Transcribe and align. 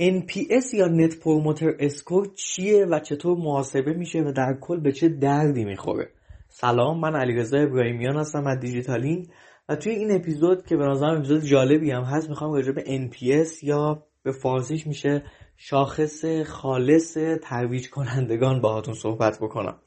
NPS 0.00 0.74
یا 0.74 0.86
net 0.86 1.18
promoter 1.18 1.74
score 1.78 2.26
چیه 2.34 2.86
و 2.86 2.98
چطور 2.98 3.38
محاسبه 3.38 3.92
میشه 3.92 4.22
و 4.22 4.32
در 4.32 4.56
کل 4.60 4.80
به 4.80 4.92
چه 4.92 5.08
دردی 5.08 5.64
می‌خوره؟ 5.64 6.08
سلام 6.48 7.00
من 7.00 7.16
علیرضا 7.16 7.58
ابراهیمیان 7.58 8.16
هستم 8.16 8.46
از 8.46 8.60
دیجیتالینگ 8.60 9.28
و 9.68 9.76
توی 9.76 9.92
این 9.92 10.16
اپیزود 10.16 10.66
که 10.66 10.76
به 10.76 10.86
نظرم 10.86 11.16
اپیزود 11.16 11.42
جالبی 11.42 11.90
هم 11.90 12.02
هست 12.02 12.28
می‌خوام 12.28 12.52
راجع 12.52 12.72
به 12.72 12.82
NPS 12.82 13.62
یا 13.62 14.06
به 14.22 14.32
فارسیش 14.32 14.86
میشه 14.86 15.24
شاخص 15.56 16.24
خالص 16.46 17.16
ترویج 17.42 17.90
کنندگان 17.90 18.60
باهاتون 18.60 18.94
صحبت 18.94 19.38
بکنم. 19.38 19.78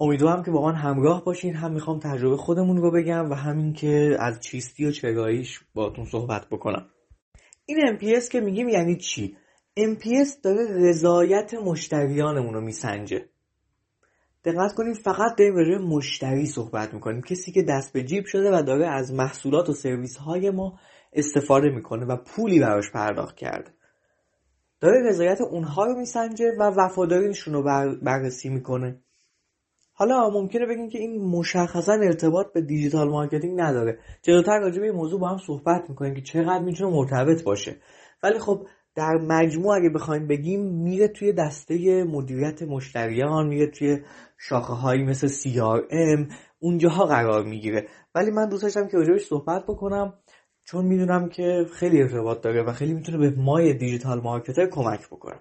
امیدوارم 0.00 0.42
که 0.42 0.50
با 0.50 0.62
من 0.62 0.74
همراه 0.74 1.24
باشین. 1.24 1.54
هم 1.54 1.72
می‌خوام 1.72 1.98
تجربه 1.98 2.36
خودمون 2.36 2.76
رو 2.76 2.90
بگم 2.90 3.30
و 3.30 3.34
همین 3.34 3.72
که 3.72 4.16
از 4.18 4.40
چیستی 4.40 4.86
و 4.86 4.90
چراییش 4.90 5.60
باهاتون 5.74 6.04
صحبت 6.04 6.46
بکنم. 6.50 6.86
این 7.66 7.98
NPS 7.98 8.28
که 8.28 8.40
میگیم 8.40 8.68
یعنی 8.68 8.96
چی؟ 8.96 9.36
NPS 9.78 10.40
داره 10.42 10.88
رضایت 10.88 11.54
مشتریانمون 11.54 12.54
رو 12.54 12.60
میسنجه. 12.60 13.28
دقت 14.44 14.74
کنیم 14.74 14.94
فقط 14.94 15.36
داریم 15.38 15.54
راجع 15.54 15.78
مشتری 15.78 16.46
صحبت 16.46 16.94
می‌کنیم. 16.94 17.22
کسی 17.22 17.52
که 17.52 17.62
دست 17.62 17.92
به 17.92 18.02
جیب 18.02 18.24
شده 18.26 18.58
و 18.58 18.62
داره 18.62 18.86
از 18.86 19.12
محصولات 19.12 19.68
و 19.68 19.72
سرویس 19.72 20.16
های 20.16 20.50
ما 20.50 20.78
استفاده 21.12 21.68
می‌کنه 21.68 22.06
و 22.06 22.16
پولی 22.16 22.60
براش 22.60 22.90
پرداخت 22.92 23.36
کرده. 23.36 23.70
داره 24.80 25.08
رضایت 25.08 25.40
اونها 25.40 25.84
رو 25.84 25.98
میسنجه 25.98 26.52
و 26.58 26.62
وفاداریشون 26.62 27.54
رو 27.54 27.62
بررسی 28.02 28.48
می‌کنه. 28.48 29.03
حالا 29.96 30.30
ممکنه 30.30 30.66
بگیم 30.66 30.88
که 30.88 30.98
این 30.98 31.24
مشخصا 31.24 31.92
ارتباط 31.92 32.52
به 32.52 32.60
digital 32.60 33.08
marketing 33.08 33.60
نداره. 33.60 33.98
جلوتر 34.22 34.58
راجع 34.58 34.80
به 34.80 34.86
این 34.86 34.94
موضوع 34.94 35.20
با 35.20 35.28
هم 35.28 35.38
صحبت 35.46 35.90
می‌کنیم 35.90 36.14
که 36.14 36.20
چقدر 36.20 36.58
می‌تونه 36.58 36.96
مرتبط 36.96 37.42
باشه. 37.42 37.76
ولی 38.22 38.38
خب 38.38 38.66
در 38.94 39.14
مجموع 39.14 39.76
اگه 39.76 39.88
بخوایم 39.88 40.26
بگیم 40.26 40.60
میره 40.60 41.08
توی 41.08 41.32
دسته 41.32 42.04
مدیریت 42.04 42.62
مشتریان 42.62 43.46
میره 43.46 43.66
توی 43.66 43.98
شاخه 44.38 44.72
هایی 44.72 45.02
مثل 45.02 45.28
CRM 45.28 46.32
اونجاها 46.58 47.06
قرار 47.06 47.44
می‌گیره. 47.44 47.88
ولی 48.14 48.30
من 48.30 48.48
دوست 48.48 48.62
داشتم 48.62 48.88
که 48.88 48.96
راجبش 48.96 49.24
صحبت 49.26 49.62
بکنم 49.62 50.14
چون 50.64 50.84
می‌دونم 50.84 51.28
که 51.28 51.66
خیلی 51.72 52.02
ارتباط 52.02 52.40
داره 52.40 52.62
و 52.62 52.72
خیلی 52.72 52.94
می‌تونه 52.94 53.18
به 53.18 53.30
مای 53.36 53.74
دیجیتال 53.74 54.20
مارکتر 54.20 54.66
کمک 54.66 55.06
بکنه. 55.06 55.40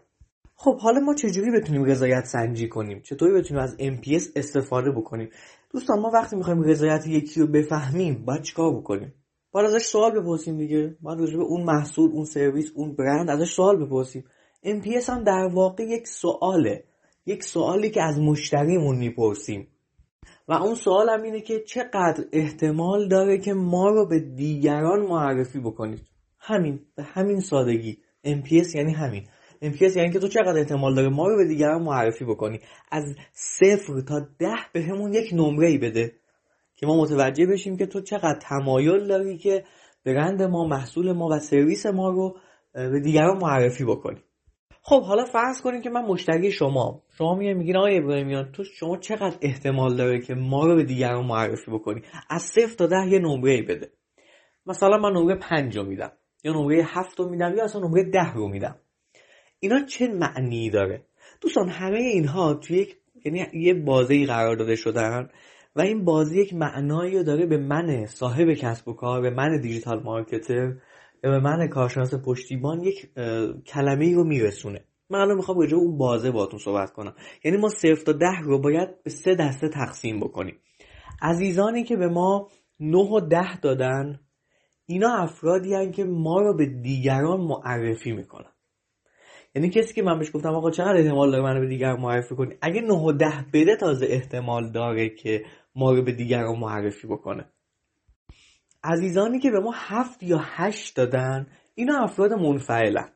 خب 0.56 0.80
حالا 0.80 1.00
ما 1.00 1.14
چجوری 1.14 1.52
بتونیم 1.52 1.84
رضایت 1.84 2.26
سنجی 2.26 2.70
کنیم؟ 2.70 3.02
چطوری 3.02 3.34
بتونیم 3.34 3.64
از 3.64 3.76
MPS 3.80 4.24
استفاده 4.36 4.92
بکنیم؟ 4.92 5.30
دوستان 5.74 6.00
ما 6.00 6.12
وقتی 6.14 6.36
می‌خوایم 6.36 6.62
رضایت 6.62 7.08
یکی 7.08 7.40
رو 7.40 7.48
بفهمیم 7.48 8.26
باید 8.26 8.42
چیکار 8.42 8.76
بکنیم؟ 8.76 9.14
باید 9.52 9.68
ازش 9.68 9.86
سوال 9.86 10.20
بپرسیم 10.20 10.58
دیگه. 10.58 10.96
باید 11.02 11.20
راجع 11.20 11.38
به 11.38 11.44
اون 11.44 11.64
محصول 11.64 12.12
اون 12.12 12.26
سرویس 12.26 12.72
اون 12.76 12.96
برند 12.96 13.30
ازش 13.30 13.54
سوال 13.54 13.86
بپرسیم. 13.86 14.24
MPS 14.66 15.10
هم 15.10 15.24
در 15.24 15.50
واقع 15.54 15.84
یک 15.84 16.08
سواله. 16.08 16.84
یک 17.26 17.44
سوالی 17.44 17.90
که 17.90 18.04
از 18.04 18.20
مشتریمون 18.20 18.98
می‌پرسیم. 18.98 19.68
و 20.48 20.54
اون 20.54 20.76
سوال 20.76 21.10
هم 21.10 21.22
اینه 21.22 21.42
که 21.42 21.60
چقدر 21.60 22.26
احتمال 22.32 23.08
داره 23.08 23.38
که 23.38 23.54
ما 23.54 23.90
رو 23.90 24.08
به 24.08 24.20
دیگران 24.20 25.02
معرفی 25.02 25.60
بکنید؟ 25.60 26.02
همین 26.40 26.80
به 26.96 27.04
همین 27.04 27.40
سادگی. 27.40 27.98
MPS 28.26 28.76
یعنی 28.76 28.94
همین. 28.94 29.28
MPS 29.64 29.96
یعنی 29.96 30.12
که 30.12 30.20
تو 30.20 30.28
چقدر 30.28 30.58
احتمال 30.58 30.96
داره 30.96 31.10
ما 31.10 31.28
رو 31.28 31.38
به 31.38 31.46
دیگران 31.46 31.84
معرفی 31.84 32.26
بکنی. 32.26 32.60
از 32.92 33.16
صفر 33.34 34.02
تا 34.02 34.20
ده 34.40 34.56
به 34.74 34.82
همون 34.82 35.14
یک 35.14 35.30
نمره 35.34 35.68
ای 35.68 35.78
بده 35.78 36.12
که 36.76 36.88
ما 36.88 37.02
متوجه 37.02 37.46
بشیم 37.46 37.78
که 37.78 37.86
تو 37.86 38.02
چقدر 38.02 38.40
تمایل 38.42 39.08
داری 39.08 39.38
که 39.38 39.64
برند 40.06 40.42
ما 40.42 40.68
محصول 40.68 41.12
ما 41.12 41.28
و 41.32 41.40
سرویس 41.40 41.86
ما 41.86 42.10
رو 42.10 42.38
به 42.74 43.00
دیگران 43.00 43.38
معرفی 43.38 43.86
بکنی. 43.86 44.20
خب 44.82 45.04
حالا 45.04 45.26
فرض 45.26 45.62
کنیم 45.62 45.82
که 45.82 45.90
من 45.90 46.06
مشتری 46.06 46.52
شما 46.52 47.04
شما 47.18 47.36
میگه 47.36 47.54
میگین 47.54 47.78
آقای 47.78 47.98
ابراهیمیان 47.98 48.52
تو 48.52 48.64
شما 48.64 48.98
چقدر 48.98 49.38
احتمال 49.42 49.96
داره 49.96 50.22
که 50.22 50.34
ما 50.34 50.66
رو 50.66 50.76
به 50.76 50.84
دیگران 50.84 51.26
معرفی 51.26 51.72
بکنی؟ 51.72 52.02
از 52.30 52.42
صفر 52.42 52.76
تا 52.76 52.88
ده 52.88 53.08
یه 53.08 53.20
نمره 53.20 53.52
ای 53.52 53.62
بده. 53.62 53.92
مثلا 54.66 54.98
من 54.98 55.12
نمره 55.12 55.36
پنج 55.36 55.78
رو 55.78 55.84
میدم 55.84 56.12
یا 56.44 56.54
نمره 56.54 56.84
هفت 56.88 57.20
رو 57.20 57.30
میدم 57.30 57.56
یا 57.58 57.64
اصلا 57.64 57.82
نمره 57.82 58.04
ده 58.04 58.34
رو 58.34 58.48
میدم. 58.48 58.76
اینا 59.64 59.86
چه 59.86 60.08
معنی 60.08 60.70
داره؟ 60.70 61.06
دوستان 61.42 61.70
همه 61.70 61.98
اینها 61.98 62.54
توی 62.54 62.78
یک 62.78 62.98
یعنی 63.26 63.46
یه 63.54 63.74
بازی 63.74 64.26
قرار 64.26 64.56
داده 64.56 64.76
شدن 64.76 65.30
و 65.76 65.82
این 65.82 66.06
بازی 66.06 66.42
یک 66.42 66.54
معنایی 66.54 67.24
داره 67.24 67.46
به 67.46 67.58
من 67.58 68.06
صاحب 68.06 68.54
کسب 68.54 68.88
و 68.88 68.94
کار 68.94 69.22
به 69.22 69.30
من 69.30 69.62
دیجیتال 69.62 70.04
مارکتر 70.04 70.74
به 71.22 71.40
من 71.40 71.68
کارشناس 71.68 72.14
پشتیبان 72.14 72.82
یک 72.82 73.10
کلمه 73.66 74.06
ای 74.06 74.14
رو 74.14 74.24
میرسونه. 74.24 74.86
من 75.10 75.20
الان 75.20 75.38
می‌خوام 75.38 75.60
راجع 75.60 75.78
اون 75.78 75.98
بازه 75.98 76.32
باتون 76.32 76.60
صحبت 76.60 76.92
کنم. 76.92 77.16
یعنی 77.44 77.58
ما 77.58 77.70
صفر 77.70 78.04
تا 78.06 78.12
ده 78.12 78.40
رو 78.42 78.60
باید 78.60 79.04
به 79.04 79.10
سه 79.10 79.36
دسته 79.36 79.70
تقسیم 79.70 80.20
بکنیم. 80.20 80.56
عزیزانی 81.22 81.84
که 81.84 81.96
به 81.96 82.08
ما 82.08 82.50
نه 82.80 83.10
و 83.12 83.20
ده 83.20 83.60
دادن 83.60 84.20
اینا 84.86 85.16
افرادی 85.18 85.74
هن 85.74 85.92
که 85.92 86.04
ما 86.04 86.42
رو 86.42 86.58
به 86.58 86.66
دیگران 86.66 87.42
معرفی 87.42 88.12
می‌کنن. 88.12 88.53
یعنی 89.56 89.70
کسی 89.70 89.94
که 89.94 90.04
من 90.04 90.20
بهش 90.20 90.32
گفتم 90.34 90.50
آقا 90.50 90.72
چقدر 90.72 90.98
احتمال 90.98 91.32
داره 91.32 91.44
منو 91.44 91.60
به 91.60 91.68
دیگر 91.68 91.94
معرفی 91.94 92.36
کنی؟ 92.36 92.56
اگه 92.62 92.82
9 92.82 92.94
و 92.94 93.12
10 93.12 93.46
بده 93.54 93.76
تازه 93.76 94.06
احتمال 94.10 94.72
داره 94.72 95.10
که 95.10 95.46
ما 95.76 95.92
رو 95.92 96.02
به 96.02 96.12
دیگران 96.12 96.60
معرفی 96.60 97.08
بکنه. 97.08 97.46
عزیزانی 98.84 99.40
که 99.40 99.52
به 99.52 99.60
ما 99.60 99.72
هفت 99.76 100.24
یا 100.24 100.40
هشت 100.42 100.96
دادن 100.96 101.48
اینا 101.76 102.04
افراد 102.04 102.34
منفعلن 102.34 103.10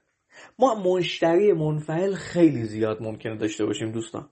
ما 0.60 0.76
مشتری 0.76 1.54
منفعل 1.54 2.14
خیلی 2.14 2.64
زیاد 2.64 3.02
ممکنه 3.02 3.36
داشته 3.36 3.66
باشیم 3.66 3.92
دوستان. 3.92 4.30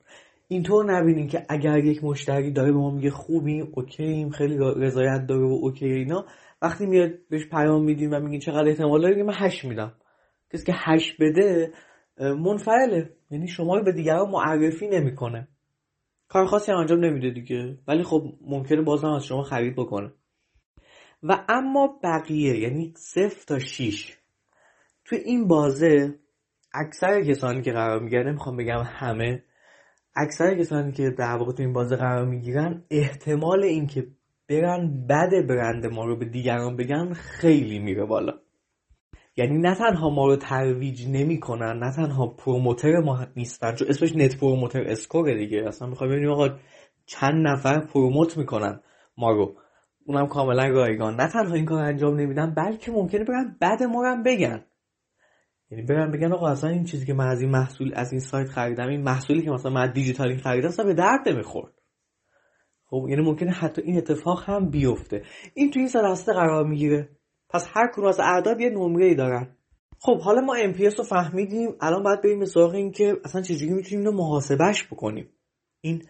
اینطور 0.47 0.97
نبینیم 0.97 1.27
که 1.27 1.45
اگر 1.49 1.77
یک 1.77 2.03
مشتری 2.03 2.51
داره 2.51 2.71
به 2.71 2.77
ما 2.77 2.91
میگه 2.91 3.11
خوبیم 3.11 3.71
اوکییم 3.75 4.29
خیلی 4.29 4.57
رضایت 4.57 5.27
داره 5.27 5.45
و 5.45 5.59
اوکی 5.61 5.85
اینا 5.85 6.25
وقتی 6.61 6.85
میاد 6.85 7.11
بهش 7.29 7.45
پیام 7.45 7.83
میدیم 7.83 8.11
و 8.13 8.19
میگین 8.19 8.39
چقدر 8.39 8.67
احتمال 8.67 9.01
داره 9.01 9.15
که 9.15 9.23
من 9.23 9.33
هشت 9.37 9.65
میدم. 9.65 9.93
کسی 10.53 10.65
که 10.65 10.73
هشت 10.75 11.15
بده 11.19 11.71
منفعله. 12.19 13.13
یعنی 13.31 13.47
شما 13.47 13.79
به 13.79 13.91
دیگران 13.91 14.29
معرفی 14.29 14.87
نمی‌کنه. 14.87 15.47
کار 16.27 16.45
خاصی 16.45 16.71
هم 16.71 16.77
انجام 16.77 17.05
نمیده 17.05 17.29
دیگه. 17.29 17.77
ولی 17.87 18.03
خب 18.03 18.33
ممکنه 18.41 18.81
بازم 18.81 19.07
از 19.07 19.25
شما 19.25 19.43
خرید 19.43 19.75
بکنه. 19.75 20.13
و 21.23 21.45
اما 21.49 21.99
بقیه 22.03 22.57
یعنی 22.59 22.93
صفر 22.97 23.45
تا 23.47 23.59
6 23.59 24.17
توی 25.05 25.17
این 25.17 25.47
بازه 25.47 26.19
اکثر 26.73 27.23
کسانی 27.23 27.61
که 27.61 27.71
قرار 27.71 27.99
می‌گیرن 27.99 28.27
نمی‌خوام 28.27 28.57
بگم 28.57 28.83
همه 28.85 29.43
اکثر 30.15 30.57
کسانی 30.59 30.91
که 30.91 31.09
در 31.09 31.35
واقع 31.35 31.51
تو 31.51 31.63
این 31.63 31.73
بازه 31.73 31.95
قرار 31.95 32.25
می‌گیرن 32.25 32.83
احتمال 32.91 33.63
اینکه 33.63 34.07
برن 34.49 35.07
بد 35.09 35.47
برند 35.47 35.85
ما 35.85 36.05
رو 36.05 36.15
به 36.15 36.25
دیگران 36.25 36.75
بگن 36.75 37.13
خیلی 37.13 37.79
میره 37.79 38.05
بالا. 38.05 38.33
یعنی 39.37 39.57
نه 39.57 39.75
تنها 39.75 40.09
ما 40.09 40.27
رو 40.27 40.35
ترویج 40.35 41.07
نمی‌کنن 41.07 41.79
نه 41.79 41.91
تنها 41.95 42.27
promoter 42.27 42.99
ما 42.99 43.27
نیستن 43.35 43.75
چون 43.75 43.87
اسمش 43.87 44.15
net 44.15 44.37
promoter 44.39 44.83
score 44.83 45.33
دیگه. 45.33 45.67
اصلا 45.67 45.87
می‌خوام 45.87 46.09
ببینیم 46.09 46.31
آقا 46.31 46.49
چند 47.05 47.47
نفر 47.47 47.79
promote 47.79 48.37
می‌کنن 48.37 48.79
ما 49.17 49.31
رو. 49.31 49.55
اونم 50.05 50.27
کاملا 50.27 50.67
رایگان. 50.67 51.15
نه 51.15 51.27
تنها 51.27 51.53
این 51.53 51.65
کار 51.65 51.83
انجام 51.83 52.15
نمیدن 52.15 52.53
بلکه 52.53 52.91
ممکنه 52.91 53.23
برن 53.23 53.57
بعد 53.59 53.83
ما 53.83 54.03
رو 54.03 54.23
بگن. 54.25 54.65
یعنی 55.71 55.83
برن 55.83 56.11
بگن 56.11 56.33
آقا 56.33 56.47
اصلا 56.47 56.69
این 56.69 56.83
چیزی 56.83 57.05
که 57.05 57.13
من 57.13 57.27
از 57.27 57.41
این 57.41 57.49
محصول 57.49 57.91
از 57.95 58.11
این 58.11 58.21
سایت 58.21 58.47
خریدم 58.47 58.87
این 58.87 59.01
محصولی 59.01 59.41
که 59.41 59.51
مثلا 59.51 59.71
من 59.71 59.91
دیجیتالی 59.91 60.37
خریدم 60.37 60.67
اصلا 60.67 60.85
به 60.85 60.93
درد 60.93 61.29
نمی‌خورد. 61.29 61.73
خب 62.85 63.05
یعنی 63.09 63.21
ممکنه 63.21 63.51
حتی 63.51 63.81
این 63.81 63.97
اتفاق 63.97 64.43
هم 64.49 64.69
بیفته. 64.69 65.23
این 65.53 65.71
تو 65.71 65.79
این 65.79 66.15
سه 66.15 66.33
قرار 66.33 66.67
می‌گیره. 66.67 67.09
پس 67.55 67.67
هر 67.73 67.87
کدوم 67.93 68.05
از 68.05 68.19
اعداد 68.19 68.61
یه 68.61 68.69
نمره 68.69 69.05
ای 69.05 69.15
دارن. 69.15 69.47
خب 69.99 70.21
حالا 70.21 70.41
ما 70.41 70.57
MPS 70.57 70.97
رو 70.97 71.03
فهمیدیم. 71.03 71.75
الان 71.81 72.03
باید 72.03 72.21
بریم 72.21 72.39
به 72.39 72.45
سراغ 72.45 72.73
این 72.73 72.91
که 72.91 73.17
اصلا 73.25 73.41
چجوری 73.41 73.73
می‌تونیم 73.73 73.99
اینو 73.99 74.17
محاسبهش 74.17 74.83
بکنیم. 74.83 75.29
این 75.81 76.03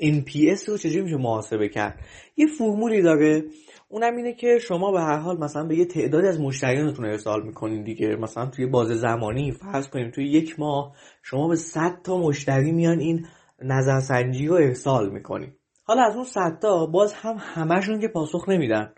NPS 0.00 0.68
رو 0.68 0.76
چجوری 0.76 1.02
میشه 1.02 1.16
محاسبه 1.16 1.68
کرد؟ 1.68 2.00
یه 2.36 2.46
فرمولی 2.46 3.02
داره. 3.02 3.44
اونم 3.88 4.16
اینه 4.16 4.32
که 4.32 4.58
شما 4.58 4.92
به 4.92 5.00
هر 5.00 5.16
حال 5.16 5.38
مثلا 5.38 5.64
به 5.64 5.76
یه 5.76 5.84
تعدادی 5.84 6.28
از 6.28 6.40
مشتریانتون 6.40 7.04
ارسال 7.04 7.42
می‌کنین 7.42 7.82
دیگه. 7.82 8.16
مثلا 8.16 8.46
توی 8.46 8.66
باز 8.66 8.88
زمانی 8.88 9.52
فرض 9.52 9.88
کنیم 9.88 10.10
توی 10.10 10.28
یک 10.28 10.60
ماه 10.60 10.96
شما 11.22 11.48
به 11.48 11.56
100 11.56 12.02
تا 12.04 12.18
مشتری 12.18 12.72
میان 12.72 12.98
این 12.98 13.26
نظرسنجی 13.62 14.46
رو 14.46 14.54
ارسال 14.54 15.10
می‌کنین. 15.10 15.52
حالا 15.84 16.02
از 16.02 16.14
اون 16.14 16.24
100 16.24 16.58
تا 16.62 16.86
باز 16.86 17.12
هم 17.12 17.36
همشون 17.38 18.00
که 18.00 18.08
پاسخ 18.08 18.48
نمیدن. 18.48 18.92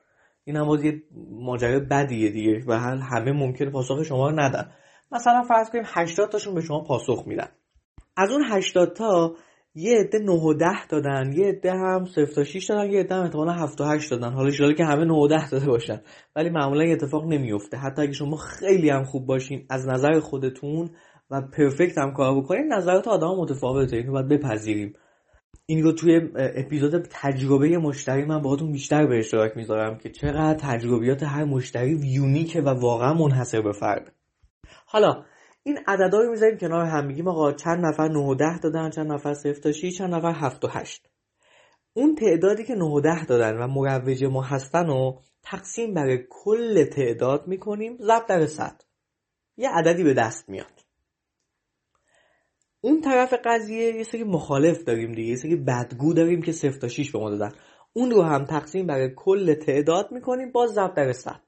این 0.50 0.58
هم 0.58 0.66
باز 0.66 0.84
یه 0.84 1.02
ماجرای 1.30 1.80
بدیه 1.80 2.30
دیگه 2.30 2.64
و 2.66 2.72
همه 3.02 3.32
ممکنه 3.32 3.70
پاسخ 3.70 4.02
شما 4.02 4.30
رو 4.30 4.40
ندن. 4.40 4.70
مثلا 5.12 5.42
فرض 5.42 5.70
کنیم 5.70 5.84
80 5.86 6.28
تاشون 6.28 6.54
به 6.54 6.60
شما 6.60 6.80
پاسخ 6.84 7.22
میدن. 7.26 7.48
از 8.16 8.30
اون 8.30 8.44
80 8.44 8.92
تا 8.92 9.34
یه 9.74 9.98
عده 9.98 10.18
9 10.18 10.32
و 10.32 10.54
10 10.54 10.86
دادن 10.88 11.32
یه 11.32 11.46
عده 11.46 11.72
هم 11.72 12.04
0 12.04 12.26
تا 12.26 12.44
6 12.44 12.64
دادن 12.64 12.90
یه 12.90 13.00
عده 13.00 13.14
هم 13.14 13.22
احتمالا 13.22 13.52
7 13.52 13.80
و 13.80 13.84
8 13.84 14.10
دادن. 14.10 14.32
حالا 14.32 14.50
ان 14.60 14.74
که 14.74 14.84
همه 14.84 15.04
9 15.04 15.12
و 15.12 15.28
10 15.28 15.50
داده 15.50 15.66
باشن. 15.66 16.00
ولی 16.36 16.50
معمولا 16.50 16.80
این 16.80 16.92
اتفاق 16.92 17.24
نمیفته 17.24 17.76
حتی 17.76 18.02
اگه 18.02 18.12
شما 18.12 18.36
خیلی 18.36 18.90
هم 18.90 19.04
خوب 19.04 19.26
باشین 19.26 19.66
از 19.70 19.88
نظر 19.88 20.20
خودتون 20.20 20.90
و 21.30 21.40
پرفکت 21.40 21.98
هم 21.98 22.12
کار 22.12 22.40
بکنین 22.40 22.72
نظرات 22.72 23.08
آدم 23.08 23.34
متفاوته. 23.38 23.96
اینو 23.96 24.12
باید 24.12 24.28
بپذیریم. 24.28 24.94
این 25.66 25.82
رو 25.82 25.92
توی 25.92 26.20
اپیزود 26.36 27.08
تجربه 27.10 27.78
مشتری 27.78 28.24
من 28.24 28.42
باهاتون 28.42 28.72
بیشتر 28.72 29.06
به 29.06 29.18
اشتراک 29.18 29.56
می‌ذارم 29.56 29.98
که 29.98 30.10
چقدر 30.10 30.58
تجربیات 30.58 31.22
هر 31.22 31.44
مشتری 31.44 32.00
یونیکه 32.02 32.60
و 32.60 32.68
واقعا 32.68 33.14
منحصر 33.14 33.62
به 33.62 33.72
فرد. 33.72 34.12
حالا 34.86 35.24
این 35.62 35.78
عددا 35.86 36.18
رو 36.18 36.30
می‌ذاریم 36.30 36.58
کنار 36.58 36.84
هم 36.84 37.06
میگیم 37.06 37.28
آقا 37.28 37.52
چند 37.52 37.86
نفر 37.86 38.08
9 38.08 38.18
و 38.18 38.34
10 38.34 38.58
دادن 38.58 38.90
چند 38.90 39.12
نفر 39.12 39.34
0 39.34 39.60
تا 39.60 39.72
6 39.72 39.98
چند 39.98 40.14
نفر 40.14 40.32
7 40.32 40.64
و 40.64 40.68
8 40.68 41.08
اون 41.94 42.14
تعدادی 42.14 42.64
که 42.64 42.74
9 42.74 42.84
و 42.84 43.00
10 43.00 43.24
دادن 43.24 43.56
و 43.56 43.66
مروج 43.66 44.24
ما 44.24 44.42
هستن 44.42 44.86
رو 44.86 45.20
تقسیم 45.42 45.94
بر 45.94 46.16
کل 46.30 46.84
تعداد 46.84 47.46
می‌کنیم 47.46 47.96
ضرب 47.96 48.26
در 48.28 48.46
100 48.46 48.82
یه 49.56 49.70
عددی 49.70 50.04
به 50.04 50.14
دست 50.14 50.48
میاد. 50.48 50.89
اون 52.80 53.00
طرف 53.00 53.34
قضیه 53.44 53.96
یه 53.96 54.02
سری 54.02 54.24
مخالف 54.24 54.84
داریم 54.84 55.12
دیگه 55.12 55.28
یه 55.28 55.36
سری 55.36 55.56
بدگو 55.56 56.14
داریم 56.14 56.42
که 56.42 56.52
0 56.52 56.78
تا 56.78 56.88
6 56.88 57.10
به 57.10 57.18
ما 57.18 57.30
دادن. 57.30 57.52
اون 57.92 58.10
رو 58.10 58.22
هم 58.22 58.44
تقسیم 58.44 58.86
بر 58.86 59.08
کل 59.08 59.54
تعداد 59.54 60.12
می‌کنیم 60.12 60.52
باز 60.52 60.70
ضرب 60.70 60.94
در 60.94 61.12
100 61.12 61.40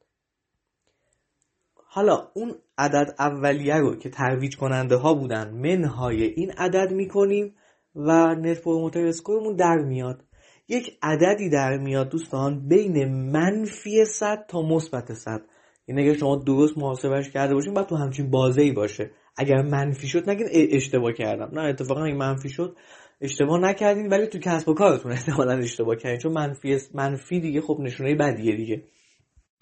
حالا 1.75 2.29
اون 2.35 2.55
عدد 2.79 3.15
اولیه 3.19 3.77
رو 3.77 3.97
که 3.97 4.11
ترویج 4.11 4.57
کننده 4.57 4.97
ها 4.97 5.15
بودن 5.15 5.51
منهای 5.51 6.23
این 6.23 6.51
عدد 6.51 6.93
می‌کنیم 6.93 7.55
و 7.95 8.35
Net 8.35 8.63
Promoter 8.63 9.07
Score 9.07 9.38
مون 9.38 9.57
در 9.57 9.79
میاد. 9.79 10.25
یک 10.69 10.99
عددی 11.03 11.49
در 11.49 11.79
میاد 11.79 12.09
دوستان 12.09 12.69
بین 12.69 13.15
منفی 13.31 14.05
100 14.05 14.47
تا 14.49 14.63
مثبت 14.63 15.13
100 15.13 15.43
این 15.87 15.99
اگر 15.99 16.13
شما 16.13 16.37
درست 16.37 16.79
محاسبش 16.79 17.31
کرده 17.31 17.55
باشین 17.55 17.75
باید 17.75 17.87
تو 17.87 17.97
همچین 17.97 18.31
بازه 18.31 18.63
ای 18.63 18.73
باشه. 18.73 19.11
اگر 19.37 19.63
منفی 19.63 20.09
شد 20.09 20.31
نگین 20.31 20.47
اشتباه 20.53 21.13
کردم. 21.13 21.61
نه 21.61 21.69
اتفاقا 21.69 22.05
اگه 22.05 22.15
منفی 22.15 22.49
شد 22.49 22.77
اشتباه 23.21 23.61
نکردین 23.61 24.09
ولی 24.09 24.27
تو 24.27 24.39
کسب 24.39 24.69
و 24.69 24.75
کارتون 24.75 25.13
احتمالا 25.19 25.53
اشتباه 25.53 25.97
کردین 25.97 26.19
چون 26.19 26.33
منفی 26.33 26.79
منفی 26.95 27.41
دیگه 27.41 27.61
خب 27.61 27.79
نشونه 27.81 28.15
بدیه 28.15 28.57
دیگه. 28.57 28.83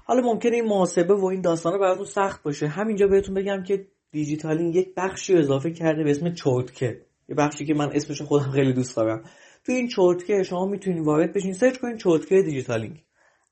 حالا 0.04 0.22
ممکنه 0.22 0.54
این 0.54 0.64
محاسبه 0.64 1.14
و 1.14 1.24
این 1.24 1.40
داستانه 1.40 1.78
براتون 1.78 2.04
سخت 2.04 2.42
باشه. 2.42 2.68
همینجا 2.68 3.06
بهتون 3.06 3.34
بگم 3.34 3.62
که 3.62 3.86
دیجیتالینگ 4.12 4.76
یک 4.76 4.94
بخشی 4.96 5.36
اضافه 5.36 5.70
کرده 5.70 6.04
به 6.04 6.10
اسم 6.10 6.32
چورتکه. 6.32 7.00
یه 7.28 7.34
بخشی 7.34 7.66
که 7.66 7.74
من 7.74 7.90
اسمش 7.92 8.22
خودم 8.22 8.50
خیلی 8.50 8.72
دوست 8.72 8.96
دارم. 8.96 9.22
تو 9.66 9.72
این 9.72 9.88
چورتکه 9.88 10.42
شما 10.42 10.66
می‌تونید 10.66 11.04
وارد 11.04 11.32
بشین 11.32 11.52
search 11.52 11.78
کنین 11.78 11.96
چورتکه 11.96 12.42
دیجیتالینگ. 12.42 13.04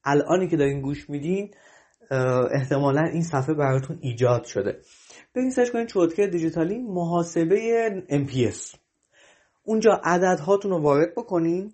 الانی 0.05 0.49
که 0.49 0.57
دارین 0.57 0.81
گوش 0.81 1.11
میدین 1.11 1.51
احتمالا 2.55 3.03
این 3.03 3.23
صفحه 3.23 3.55
براتون 3.55 3.99
ایجاد 4.01 4.45
شده. 4.45 4.81
برین 5.39 5.51
سرچ 5.51 5.71
کنین 5.71 5.87
چورتکه 5.87 6.27
دیجیتالینگ 6.27 6.91
محاسبه 6.91 8.03
MPS 8.11 8.77
اونجا 9.65 10.01
عدد 10.05 10.41
هاتون 10.41 10.71
رو 10.71 10.79
وارد 10.79 11.15
بکنین 11.17 11.73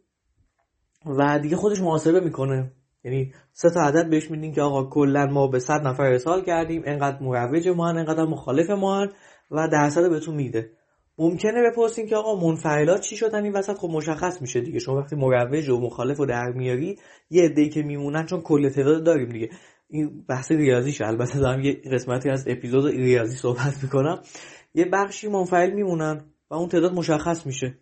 و 1.07 1.39
دیگه 1.39 1.57
خودش 1.57 1.81
محاسبه 1.81 2.21
می‌کنه. 2.21 2.73
یعنی 3.05 3.33
سه 3.53 3.71
تا 3.71 3.81
عدد 3.81 4.11
بهش 4.11 4.31
میدین 4.31 4.53
که 4.53 4.63
آقا 4.63 4.85
کلا 4.85 5.27
ما 5.27 5.47
به 5.47 5.59
100 5.59 5.87
نفر 5.87 6.03
ارسال 6.03 6.45
کردیم 6.45 6.83
انقدر 6.85 7.23
مروج 7.23 7.69
ما 7.69 7.89
هن 7.89 7.99
انقدر 7.99 8.25
مخالف 8.25 8.71
ما 8.71 9.01
هن 9.01 9.13
و 9.51 9.69
درصد 9.69 10.11
بهتون 10.11 10.35
میده. 10.35 10.71
ممکنه 11.19 11.71
بپرسین 11.71 12.07
که 12.07 12.17
آقا 12.17 12.49
منفعلات 12.49 13.01
چی 13.01 13.17
شدن؟ 13.17 13.45
این 13.45 13.53
وسط 13.53 13.75
خب 13.75 13.89
مشخص 13.91 14.41
میشه 14.41 14.61
دیگه. 14.61 14.79
شما 14.79 14.97
وقتی 14.97 15.17
مروج 15.17 15.69
و 15.69 15.81
مخالف 15.81 16.21
و 16.21 16.27
در 16.27 16.53
میاری 16.53 16.99
یه 17.31 17.45
عده‌ای 17.45 17.69
که 17.69 17.83
میمونن 17.83 18.27
چون 18.27 18.41
کل 18.41 18.69
تعداد 18.69 19.05
داریم 19.05 19.29
دیگه. 19.29 19.51
این 19.95 20.25
بحث 20.29 20.53
ریاضیشه 20.53 21.07
البته 21.07 21.39
دارم 21.39 21.61
یه 21.61 21.73
قسمتی 21.93 22.31
از 22.31 22.45
اپیزود 22.49 22.87
ریاضی 22.87 23.37
صحبت 23.37 23.83
می‌کنم. 23.83 24.23
یه 24.75 24.85
بخشی 24.85 25.29
منفعل 25.29 25.73
میمونن 25.73 26.25
و 26.51 26.55
اون 26.55 26.69
تعداد 26.69 26.93
مشخص 26.93 27.47
میشه. 27.47 27.79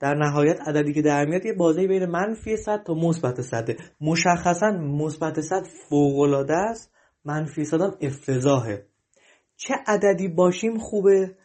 در 0.00 0.14
نهایت 0.14 0.60
عددی 0.68 0.92
که 0.92 1.02
در 1.02 1.24
میاد 1.26 1.46
یه 1.46 1.52
بازی 1.52 1.86
بین 1.86 2.06
منفی 2.06 2.56
100 2.56 2.82
تا 2.86 2.94
مثبت 2.94 3.40
100 3.40 3.70
مشخصا 4.00 4.70
مثبت 4.70 5.40
100 5.40 5.62
فوق 5.88 6.18
العاده 6.18 6.56
است 6.56 6.92
منفی 7.24 7.64
100 7.64 7.80
هم 7.80 7.94
افتضاحه. 8.00 8.86
چه 9.56 9.74
عددی 9.86 10.28
باشیم 10.28 10.78
خوبه؟ 10.78 11.36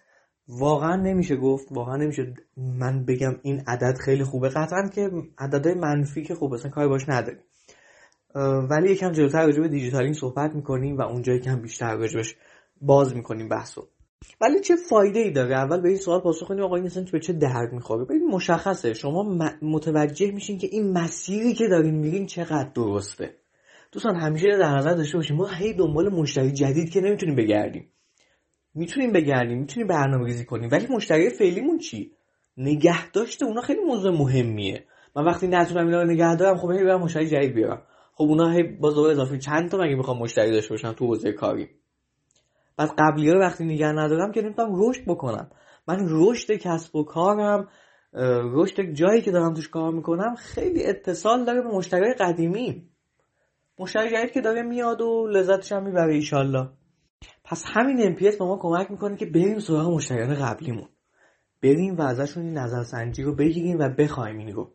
واقعا 0.48 0.96
نمیشه 0.96 1.36
گفت. 1.36 1.72
واقعا 1.72 1.96
نمیشه 1.96 2.34
من 2.58 3.06
بگم 3.06 3.36
این 3.42 3.64
عدد 3.68 3.98
خیلی 3.98 4.24
خوبه. 4.24 4.50
قطعا 4.50 4.88
که 4.88 5.12
عددهای 5.38 5.76
منفی 5.76 6.24
که 6.24 6.36
خوب 6.36 6.54
اصلا 6.54 6.72
کاری 6.72 6.88
باش 6.88 7.10
نداریم. 7.10 7.40
ولی 8.70 8.92
یکم 8.92 9.12
جلوتر 9.12 9.46
راجع 9.46 9.62
به 9.62 9.68
دیجیتالینگ 9.68 10.16
صحبت 10.16 10.56
می‌کنیم 10.56 10.98
و 10.98 11.02
اونجا 11.02 11.34
یکم 11.34 11.62
بیشتر 11.62 11.96
راجبش 11.96 12.36
باز 12.82 13.16
می‌کنیم 13.16 13.50
بحثو. 13.50 13.88
ولی 14.42 14.60
چه 14.60 14.76
فایده 14.90 15.20
ای 15.20 15.32
داره؟ 15.32 15.56
اول 15.56 15.82
به 15.82 15.90
این 15.90 15.98
سوال 15.98 16.20
پاسخ 16.20 16.48
کنیم 16.48 16.64
آقا 16.64 16.76
این 16.76 16.86
اصلا 16.86 17.06
به 17.12 17.20
چه 17.20 17.34
درد 17.34 17.74
می‌خوره؟ 17.74 18.06
ببین 18.06 18.28
مشخصه 18.28 18.94
شما 18.94 19.38
متوجه 19.62 20.32
میشین 20.32 20.58
که 20.58 20.68
این 20.72 20.94
مسیری 20.94 21.54
که 21.54 21.68
دارین 21.68 21.96
میرین 21.96 22.26
چقدر 22.26 22.70
درسته. 22.76 23.36
دوستان 23.92 24.16
همیشه 24.16 24.58
در 24.58 24.76
نظر 24.76 24.94
داشته 24.94 25.18
باشیم 25.18 25.36
ما 25.36 25.48
هی 25.48 25.74
دنبال 25.74 26.10
مشتری 26.10 26.52
جدید 26.52 26.90
که 26.90 27.02
نمی‌تونیم 27.02 27.36
بگردیم. 27.36 27.92
می‌تونیم 28.74 29.12
بگردیم 29.12 29.58
می‌تونیم 29.58 29.88
برنامه 29.88 30.26
ریزی 30.26 30.46
کنیم 30.46 30.70
ولی 30.72 30.88
مشتری 30.90 31.30
فعلیمون 31.30 31.78
چی؟ 31.78 32.12
نگه 32.58 33.12
داشته 33.12 33.46
اونا 33.46 33.62
خیلی 33.62 33.84
موضوع 33.88 34.12
مهمیه. 34.12 34.86
من 35.16 35.26
وقتی 35.26 35.48
نتونم 35.48 35.86
اینا 35.86 36.02
رو 36.02 36.10
نگه 36.10 36.36
دارم 36.36 36.58
خب 36.58 36.72
هی 36.72 36.84
برم 36.84 37.02
مشتری 37.02 37.28
جدید 37.28 37.54
بیارم. 37.54 37.82
خب 38.18 38.24
اونا 38.24 38.50
هی 38.50 38.64
باز 38.64 38.98
اضافه 38.98 39.38
چند 39.38 39.70
تا 39.70 39.78
مگه 39.78 39.96
می‌خوام 39.96 40.18
مشتری 40.18 40.52
داشته 40.52 40.70
باشم 40.70 40.94
تو 40.94 41.06
حوزه 41.06 41.32
کاری؟ 41.32 41.70
بعد 42.78 42.90
قبلی 42.98 43.32
رو 43.32 43.40
وقتی 43.40 43.66
نگه 43.66 43.88
ندارم 43.88 44.32
که 44.32 44.42
نمی‌تونم 44.42 44.70
رشد 44.74 45.06
بکنم. 45.08 45.50
من 45.88 46.08
رشد 46.10 46.52
کسب 46.52 46.96
و 46.96 47.04
کارم 47.04 47.68
رشد 48.54 48.94
جایی 48.94 49.22
که 49.22 49.32
دارم 49.32 49.54
توش 49.54 49.70
کار 49.70 49.92
می‌کنم 49.92 50.36
خیلی 50.36 50.86
اتصال 50.86 51.46
داره 51.46 51.62
به 51.62 51.68
مشتری 51.68 52.14
قدیمی. 52.14 52.90
مشتری 53.80 54.10
جدید 54.10 54.32
که 54.32 54.42
داره 54.42 54.62
میاد 54.62 55.02
و 55.02 55.28
لذتش 55.28 55.72
هم 55.72 55.84
می‌بره 55.84 56.14
ایشالله. 56.14 56.70
پس 57.44 57.64
همین 57.68 58.16
MPS 58.16 58.38
به 58.38 58.46
ما 58.46 58.58
کمک 58.62 58.92
می‌کنه 58.92 59.18
که 59.18 59.26
بریم 59.26 59.60
سراغ 59.60 59.94
مشتریان 59.94 60.36
قبلیمون. 60.36 60.90
بریم 61.64 61.96
و 61.96 62.02
ازشون 62.02 62.44
این 62.44 62.58
نظرسنجی 62.58 63.24
رو 63.24 63.36
بگیریم 63.36 63.80
و 63.80 63.90
بخوایم 63.90 64.38
این 64.38 64.52
رو. 64.52 64.72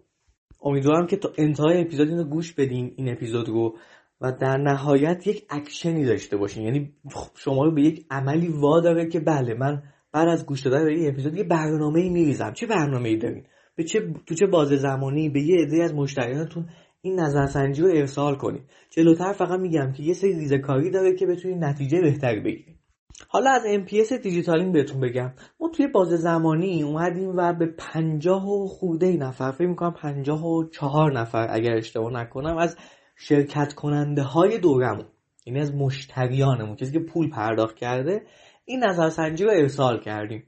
امیدوارم 0.62 1.06
که 1.06 1.16
تا 1.16 1.32
انتهای 1.38 1.80
اپیزود 1.80 2.08
اینو 2.08 2.24
گوش 2.24 2.52
بدین 2.52 2.92
این 2.96 3.08
اپیزود 3.08 3.48
رو 3.48 3.76
و 4.20 4.32
در 4.32 4.56
نهایت 4.56 5.26
یک 5.26 5.46
اکشنی 5.50 6.04
داشته 6.04 6.36
باشین. 6.36 6.64
یعنی 6.64 6.92
شما 7.36 7.64
رو 7.64 7.74
به 7.74 7.82
یک 7.82 8.06
عملی 8.10 8.48
واداره 8.48 9.08
که 9.08 9.20
بله 9.20 9.54
من 9.54 9.82
بعد 10.12 10.28
از 10.28 10.46
گوش 10.46 10.60
دادن 10.60 10.84
به 10.84 10.90
این 10.90 11.08
اپیزود 11.08 11.36
یه 11.36 11.44
برنامه 11.44 12.00
ای 12.00 12.08
میریزم. 12.08 12.52
چه 12.52 12.66
برنامه 12.66 13.08
ای 13.08 13.16
دارین؟ 13.16 13.44
به 13.76 13.84
چه 13.84 14.14
تو 14.26 14.34
چه 14.34 14.46
بازه 14.46 14.76
زمانی؟ 14.76 15.28
به 15.28 15.42
یه 15.42 15.56
عده 15.66 15.84
از 15.84 15.94
مشتریانتون 15.94 16.68
این 17.02 17.20
نظرسنجی 17.20 17.82
رو 17.82 17.88
ارسال 17.88 18.34
کنید 18.36 18.62
جلوتر 18.90 19.32
فقط 19.32 19.60
میگم 19.60 19.92
که 19.92 20.02
یه 20.02 20.12
سری 20.12 20.32
ریزکاری 20.32 20.90
داره 20.90 21.14
که 21.16 21.26
بتونید 21.26 21.64
نتیجه 21.64 22.00
بهتری 22.00 22.40
بگیرید 22.40 22.79
حالا 23.28 23.50
از 23.50 23.62
NPS 23.64 24.12
دیجیتالینگ 24.12 24.72
بهتون 24.72 25.00
بگم. 25.00 25.32
ما 25.60 25.68
توی 25.68 25.86
بازه 25.86 26.16
زمانی 26.16 26.82
اومدیم 26.82 27.36
و 27.36 27.52
به 27.52 27.66
پنجاه 27.66 28.48
و 28.48 28.66
خورده 28.66 29.16
نفر 29.16 29.50
فکر 29.50 29.66
می‌کنم 29.66 29.92
پنجاه 29.92 30.46
و 30.46 30.68
چهار 30.68 31.18
نفر 31.18 31.46
اگر 31.50 31.76
اشتباه 31.76 32.12
نکنم 32.12 32.56
از 32.56 32.76
شرکت 33.16 33.72
کننده 33.74 34.22
های 34.22 34.58
دورمون 34.58 35.06
یعنی 35.46 35.60
از 35.60 35.74
مشتریانمون 35.74 36.76
کسی 36.76 36.92
که 36.92 36.98
پول 36.98 37.30
پرداخت 37.30 37.76
کرده 37.76 38.22
این 38.64 38.84
نظرسنجی 38.84 39.44
رو 39.44 39.50
ارسال 39.50 40.00
کردیم. 40.00 40.46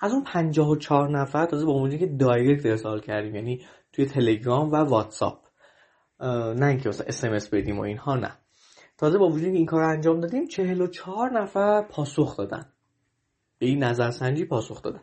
از 0.00 0.12
اون 0.12 0.24
54 0.24 1.10
نفر 1.10 1.46
تازه 1.46 1.66
با 1.66 1.72
اونجایی 1.72 2.00
که 2.00 2.16
direct 2.16 2.66
ارسال 2.66 3.00
کردیم 3.00 3.34
یعنی 3.34 3.64
توی 3.92 4.06
تلگرام 4.06 4.72
و 4.72 4.76
واتساپ. 4.76 5.38
نه 6.56 6.66
اینکه 6.66 6.88
مثلا 6.88 7.06
SMS 7.06 7.48
بدیم 7.48 7.78
و 7.78 7.82
اینها 7.82 8.16
نه. 8.16 8.38
تازه 9.02 9.18
با 9.18 9.28
وجودی 9.28 9.50
که 9.50 9.56
این 9.56 9.66
کار 9.66 9.82
انجام 9.82 10.20
دادیم 10.20 10.46
44 10.46 11.30
نفر 11.30 11.82
پاسخ 11.82 12.36
دادن. 12.36 12.72
به 13.58 13.66
این 13.66 13.84
نظرسنجی 13.84 14.44
پاسخ 14.44 14.82
دادن. 14.82 15.02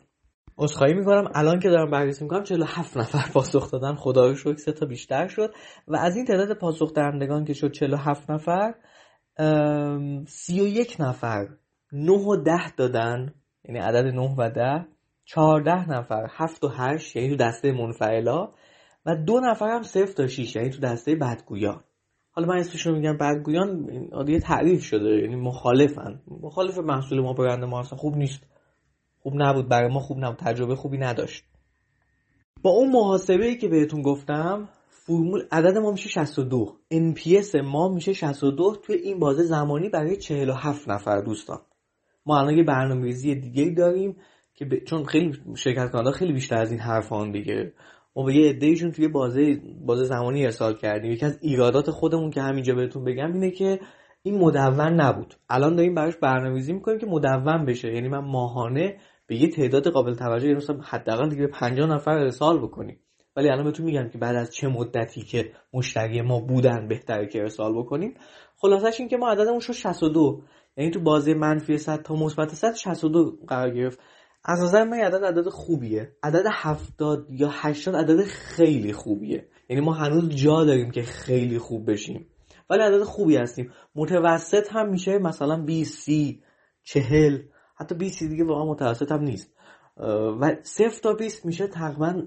عذرخواهی 0.57 0.93
می‌کنم. 0.93 1.31
الان 1.35 1.59
که 1.59 1.69
دارم 1.69 1.91
بررسی 1.91 2.23
می‌کنم 2.23 2.43
47 2.43 2.97
نفر 2.97 3.29
پاسخ 3.33 3.71
دادن. 3.71 3.95
خدا 3.95 4.27
رو 4.27 4.35
شکر 4.35 4.55
سه 4.55 4.71
تا 4.71 4.85
بیشتر 4.85 5.27
شد. 5.27 5.53
و 5.87 5.95
از 5.95 6.15
این 6.15 6.25
تعداد 6.25 6.57
پاسخ 6.57 6.93
دهندگان 6.93 7.45
که 7.45 7.53
شد 7.53 7.71
47 7.71 8.31
نفر 8.31 8.73
31 10.27 10.95
نفر 10.99 11.47
9 11.91 12.11
و 12.11 12.43
10 12.43 12.71
دادن. 12.71 13.33
یعنی 13.63 13.79
عدد 13.79 14.05
9 14.05 14.35
و 14.37 14.49
10 14.49 14.87
14 15.25 15.91
نفر 15.91 16.27
7 16.29 16.63
و 16.63 16.67
8 16.67 17.15
یعنی 17.15 17.29
تو 17.29 17.35
دسته 17.35 17.71
منفعلا. 17.71 18.49
و 19.05 19.15
دو 19.15 19.39
نفر 19.39 19.69
هم 19.69 19.81
0 19.81 20.05
تا 20.05 20.27
6 20.27 20.55
یعنی 20.55 20.69
تو 20.69 20.79
دسته 20.79 21.15
بدگویان. 21.15 21.83
حالا 22.31 22.47
من 22.47 22.57
اسمش 22.57 22.85
رو 22.85 22.95
میگم 22.95 23.17
بدگویان 23.17 23.85
دیگه 24.25 24.39
تعریف 24.39 24.83
شده 24.83 25.09
یعنی 25.09 25.35
مخالفن. 25.35 26.21
مخالف 26.41 26.77
محصول 26.77 27.21
ما 27.21 27.33
برند 27.33 27.63
ما 27.63 27.79
اصلا 27.79 27.97
خوب 27.97 28.15
نیست. 28.15 28.43
خوب 29.19 29.33
نبود 29.35 29.69
برای 29.69 29.93
ما 29.93 29.99
خوب 29.99 30.17
نبود 30.17 30.37
تجربه 30.37 30.75
خوبی 30.75 30.97
نداشت. 30.97 31.43
با 32.61 32.69
اون 32.69 32.91
محاسبه 32.91 33.45
ای 33.45 33.57
که 33.57 33.67
بهتون 33.67 34.01
گفتم 34.01 34.69
فرمول 34.89 35.47
عدد 35.51 35.77
ما 35.77 35.91
میشه 35.91 36.09
62 36.09 36.77
NPS 36.93 37.55
ما 37.55 37.89
میشه 37.89 38.13
62 38.13 38.75
توی 38.83 38.95
این 38.95 39.19
بازه 39.19 39.43
زمانی 39.43 39.89
برای 39.89 40.17
47 40.17 40.89
نفر 40.89 41.21
دوستان. 41.21 41.59
ما 42.25 42.39
الان 42.39 42.57
یه 42.57 42.63
برنامه‌ریزی 42.63 43.35
دیگه 43.35 43.69
داریم 43.69 44.15
که 44.53 44.65
ب... 44.65 44.83
چون 44.83 45.05
خیلی 45.05 45.39
شرکت 45.55 45.91
کننده 45.91 46.11
خیلی 46.11 46.33
بیشتر 46.33 46.57
از 46.57 46.71
این 46.71 46.79
حرفان 46.79 47.31
دیگه. 47.31 47.73
ما 48.15 48.23
به 48.23 48.35
یه 48.35 48.49
عدهشون 48.49 48.91
توی 48.91 49.07
بازه 49.07 49.61
بازه 49.85 50.03
زمانی 50.03 50.45
ارسال 50.45 50.73
کردیم. 50.73 51.11
یکی 51.11 51.25
از 51.25 51.39
ایرادات 51.41 51.91
خودمون 51.91 52.31
که 52.31 52.41
همینجا 52.41 52.75
بهتون 52.75 53.03
بگم 53.03 53.33
اینه 53.33 53.51
که 53.51 53.79
این 54.21 54.37
مدون 54.37 55.01
نبود. 55.01 55.35
الان 55.49 55.75
داریم 55.75 55.95
براش 55.95 56.15
برنامه‌ریزی 56.15 56.73
می‌کنیم 56.73 56.99
که 56.99 57.05
مدون 57.05 57.65
بشه. 57.65 57.93
یعنی 57.93 58.07
من 58.07 58.19
ماهانه 58.19 58.97
به 59.27 59.35
یه 59.35 59.49
تعداد 59.49 59.87
قابل 59.87 60.13
توجه 60.13 60.45
یعنی 60.45 60.57
مثلا 60.57 60.79
حداقل 60.81 61.29
دیگه 61.29 61.47
50 61.47 61.89
نفر 61.89 62.11
ارسال 62.11 62.59
بکنیم. 62.59 62.99
ولی 63.35 63.49
الان 63.49 63.63
بهتون 63.63 63.85
میگم 63.85 64.09
که 64.09 64.17
بعد 64.17 64.35
از 64.35 64.53
چه 64.53 64.67
مدتی 64.67 65.21
که 65.21 65.51
مشتری 65.73 66.21
ما 66.21 66.39
بودن 66.39 66.87
بهتره 66.87 67.27
که 67.27 67.39
ارسال 67.39 67.73
بکنیم. 67.73 68.13
خلاصش 68.57 68.99
این 68.99 69.09
که 69.09 69.17
ما 69.17 69.29
عددمون 69.29 69.59
شد 69.59 69.73
62 69.73 70.41
یعنی 70.77 70.91
تو 70.91 70.99
بازی 70.99 71.33
منفی 71.33 71.77
100 71.77 72.01
تا 72.01 72.15
مثبت 72.15 72.49
100 72.49 72.75
62 72.75 73.37
قرار 73.47 73.69
گرفت. 73.69 73.99
از 74.43 74.63
نظر 74.63 74.83
من 74.83 74.97
عدد 74.97 75.23
عدد 75.23 75.49
خوبیه. 75.49 76.11
عدد 76.23 76.43
70 76.51 77.27
یا 77.29 77.49
80 77.51 77.95
عدد 77.95 78.23
خیلی 78.23 78.93
خوبیه. 78.93 79.47
یعنی 79.69 79.85
ما 79.85 79.93
هنوز 79.93 80.29
جا 80.29 80.65
داریم 80.65 80.91
که 80.91 81.01
خیلی 81.01 81.57
خوب 81.57 81.91
بشیم. 81.91 82.27
ولی 82.69 82.81
عدد 82.81 83.03
خوبی 83.03 83.35
هستیم. 83.35 83.71
متوسط 83.95 84.67
هم 84.71 84.89
میشه 84.89 85.17
مثلا 85.17 85.57
20 85.57 86.03
30 86.03 86.41
40 86.83 87.37
حتی 87.75 87.95
20 87.95 88.23
دیگه 88.23 88.43
واقعا 88.43 88.65
متوسط 88.71 89.11
هم 89.11 89.21
نیست. 89.21 89.53
و 90.41 90.55
صفر 90.63 90.99
تا 91.03 91.13
20 91.13 91.45
میشه 91.45 91.67
تقریبا 91.67 92.23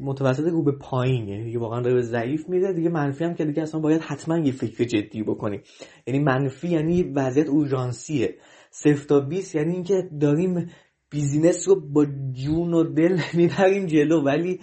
متوسط 0.00 0.44
رو 0.44 0.62
به 0.62 0.72
پایین. 0.72 1.28
یعنی 1.28 1.44
دیگه 1.44 1.58
واقعا 1.58 1.80
به 1.80 2.02
ضعیف 2.02 2.48
میره. 2.48 2.72
دیگه 2.72 2.88
منفی 2.88 3.24
هم 3.24 3.34
که 3.34 3.44
دیگه 3.44 3.62
اصلا 3.62 3.80
باید 3.80 4.00
حتما 4.00 4.38
یه 4.38 4.52
فکر 4.52 4.84
جدی 4.84 5.22
بکنیم. 5.22 5.62
یعنی 6.06 6.20
منفی 6.20 6.68
یعنی 6.68 7.02
وضعیت 7.02 7.48
اورژانسیه. 7.48 8.38
صفر 8.70 9.06
تا 9.08 9.20
20 9.20 9.54
یعنی 9.54 9.72
اینکه 9.72 10.10
داریم 10.20 10.70
business 11.10 11.68
رو 11.68 11.80
با 11.80 12.06
جون 12.32 12.74
و 12.74 12.84
دل 12.84 13.20
می‌بریم 13.34 13.86
جلو 13.86 14.24
ولی 14.24 14.60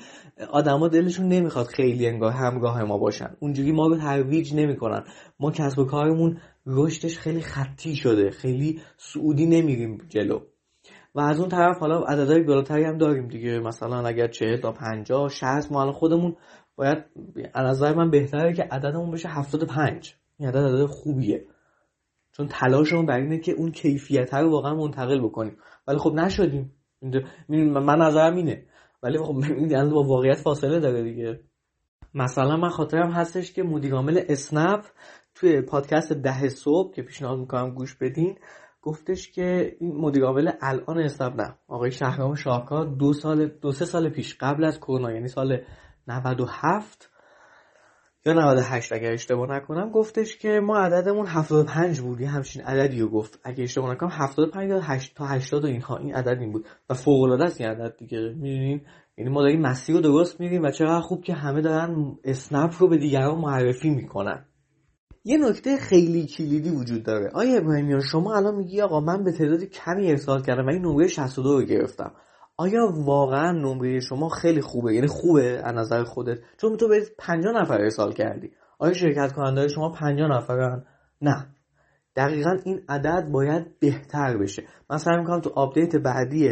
آدما 0.51 0.87
دلشون 0.87 1.27
نمی‌خواد 1.27 1.65
خیلی 1.65 2.07
انگار 2.07 2.31
همراه 2.31 2.83
ما 2.83 2.97
باشن. 2.97 3.35
اونجوری 3.39 3.71
ما 3.71 3.87
رو 3.87 3.97
ترویج 3.97 4.53
نمی‌کنن. 4.53 5.03
ما 5.39 5.51
کسب 5.51 5.79
و 5.79 5.85
کارمون 5.85 6.37
رشدش 6.65 7.17
خیلی 7.17 7.41
خطی 7.41 7.95
شده. 7.95 8.31
خیلی 8.31 8.81
صعودی 8.97 9.45
نمیریم 9.45 9.97
جلو. 10.09 10.39
و 11.15 11.19
از 11.19 11.39
اون 11.39 11.49
طرف 11.49 11.79
حالا 11.79 11.99
عددهای 11.99 12.43
بالاتری 12.43 12.83
هم 12.83 12.97
داریم 12.97 13.27
دیگه. 13.27 13.59
مثلا 13.59 14.07
اگر 14.07 14.27
40 14.27 14.61
تا 14.61 14.71
50 14.71 15.29
60 15.29 15.71
ما 15.71 15.91
خودمون 15.91 16.35
باید 16.75 16.97
از 17.53 17.65
نظر 17.67 17.93
من 17.93 18.09
بهتره 18.09 18.53
که 18.53 18.63
عددمون 18.63 19.11
بشه 19.11 19.29
75 19.29 20.15
این 20.37 20.49
عدد 20.49 20.57
عدد 20.57 20.85
خوبیه. 20.85 21.45
چون 22.37 22.47
تلاشمون 22.47 23.05
بر 23.05 23.17
اینه 23.17 23.37
که 23.39 23.51
اون 23.51 23.71
کیفیت 23.71 24.33
رو 24.33 24.51
واقعا 24.51 24.75
منتقل 24.75 25.21
بکنیم. 25.21 25.57
ولی 25.87 25.97
خب 25.97 26.13
نشدیم. 26.13 26.71
من 27.49 27.99
نظرم 27.99 28.35
اینه. 28.35 28.65
ولی 29.03 29.17
خب 29.17 29.37
این 29.57 29.89
با 29.89 30.03
واقعیت 30.03 30.37
فاصله 30.37 30.79
داره 30.79 31.03
دیگه. 31.03 31.39
مثلا 32.13 32.57
من 32.57 32.69
خاطرم 32.69 33.11
هستش 33.11 33.53
که 33.53 33.63
مدیرعامل 33.63 34.21
اسنپ 34.29 34.85
توی 35.35 35.61
پادکست 35.61 36.13
ده 36.13 36.49
صبح 36.49 36.93
که 36.93 37.01
پیشنهاد 37.01 37.39
می‌کنم 37.39 37.69
گوش 37.69 37.95
بدین 37.95 38.37
گفتش 38.81 39.31
که 39.31 39.75
این 39.79 39.95
مدیر 39.95 40.23
عامل 40.23 40.51
الان 40.61 40.99
اسنپ 40.99 41.41
نه. 41.41 41.55
آقای 41.67 41.91
شهرام 41.91 42.35
شاهکار 42.35 42.85
دو 42.85 43.13
سال 43.13 43.47
دو 43.47 43.71
سه 43.71 43.85
سال 43.85 44.09
پیش 44.09 44.37
قبل 44.39 44.63
از 44.63 44.79
کرونا 44.79 45.11
یعنی 45.11 45.27
سال 45.27 45.61
97 46.07 47.14
یا 48.27 48.34
98 48.34 48.94
اگر 48.94 49.12
اشتباه 49.12 49.50
نکنم 49.50 49.91
گفتش 49.91 50.38
که 50.38 50.60
ما 50.63 50.77
عددمون 50.77 51.25
75 51.27 52.00
بود. 52.00 52.22
یه 52.22 52.27
همچین 52.27 52.62
عددی 52.62 53.00
رو 53.00 53.10
گفت. 53.10 53.39
اگه 53.44 53.63
اشتباه 53.63 53.91
نکنم 53.91 54.10
75 54.12 54.70
یا 54.70 54.79
8 54.82 55.15
تا 55.15 55.25
80 55.25 55.63
و 55.63 55.67
اینها 55.67 55.98
این 55.98 56.15
عدد 56.15 56.39
این 56.39 56.51
بود. 56.51 56.65
و 56.89 56.94
فوق 56.94 57.22
العاده 57.24 57.44
است 57.44 57.62
این 57.62 57.70
عدد 57.70 57.98
دیگه. 57.98 58.20
می‌دونین؟ 58.20 58.82
یعنی 59.17 59.32
ما 59.32 59.41
داریم 59.41 59.62
مسیر 59.62 59.96
رو 59.96 60.01
درست 60.01 60.39
میریم 60.39 60.63
و 60.63 60.72
چقدر 60.72 61.00
خوب 61.00 61.24
که 61.24 61.34
همه 61.34 61.62
دارن 61.62 62.17
اسنپ 62.24 62.74
رو 62.79 62.88
به 62.88 62.98
دیگران 62.98 63.38
معرفی 63.38 63.89
می‌کنن. 63.89 64.46
یه 65.24 65.38
نکته 65.38 65.77
خیلی 65.77 66.27
کلیدی 66.27 66.70
وجود 66.70 67.03
داره. 67.03 67.29
آیا 67.34 67.58
ابراهیمیان 67.58 68.01
شما 68.01 68.36
الان 68.36 68.55
میگی 68.55 68.82
آقا 68.82 69.00
من 69.00 69.24
به 69.24 69.32
تعداد 69.32 69.63
کمی 69.63 70.10
ارسال 70.10 70.41
کردم 70.41 70.65
و 70.65 70.70
این 70.70 70.86
نمره 70.86 71.08
62 71.08 71.60
رو 71.60 71.65
گرفتم. 71.65 72.12
آیا 72.57 72.89
واقعا 72.93 73.51
نمره 73.51 74.00
شما 74.00 74.29
خیلی 74.29 74.62
خوبه؟ 74.62 74.93
یعنی 74.93 75.07
خوبه 75.07 75.62
از 75.63 75.75
نظر 75.75 76.03
خودت؟ 76.03 76.38
چون 76.57 76.77
تو 76.77 76.88
به 76.88 77.01
50 77.17 77.53
نفر 77.62 77.81
ارسال 77.81 78.13
کردی. 78.13 78.51
آیا 78.79 78.93
شرکت 78.93 79.33
کننده 79.33 79.67
شما 79.67 79.89
50 79.89 80.38
نفرن؟ 80.38 80.85
نه. 81.21 81.47
دقیقا 82.15 82.57
این 82.63 82.81
عدد 82.89 83.29
باید 83.31 83.79
بهتر 83.79 84.38
بشه. 84.38 84.63
من 84.89 84.97
سعی 84.97 85.17
می‌کنم 85.17 85.41
تو 85.41 85.50
update 85.55 85.95
بعدی 85.95 86.50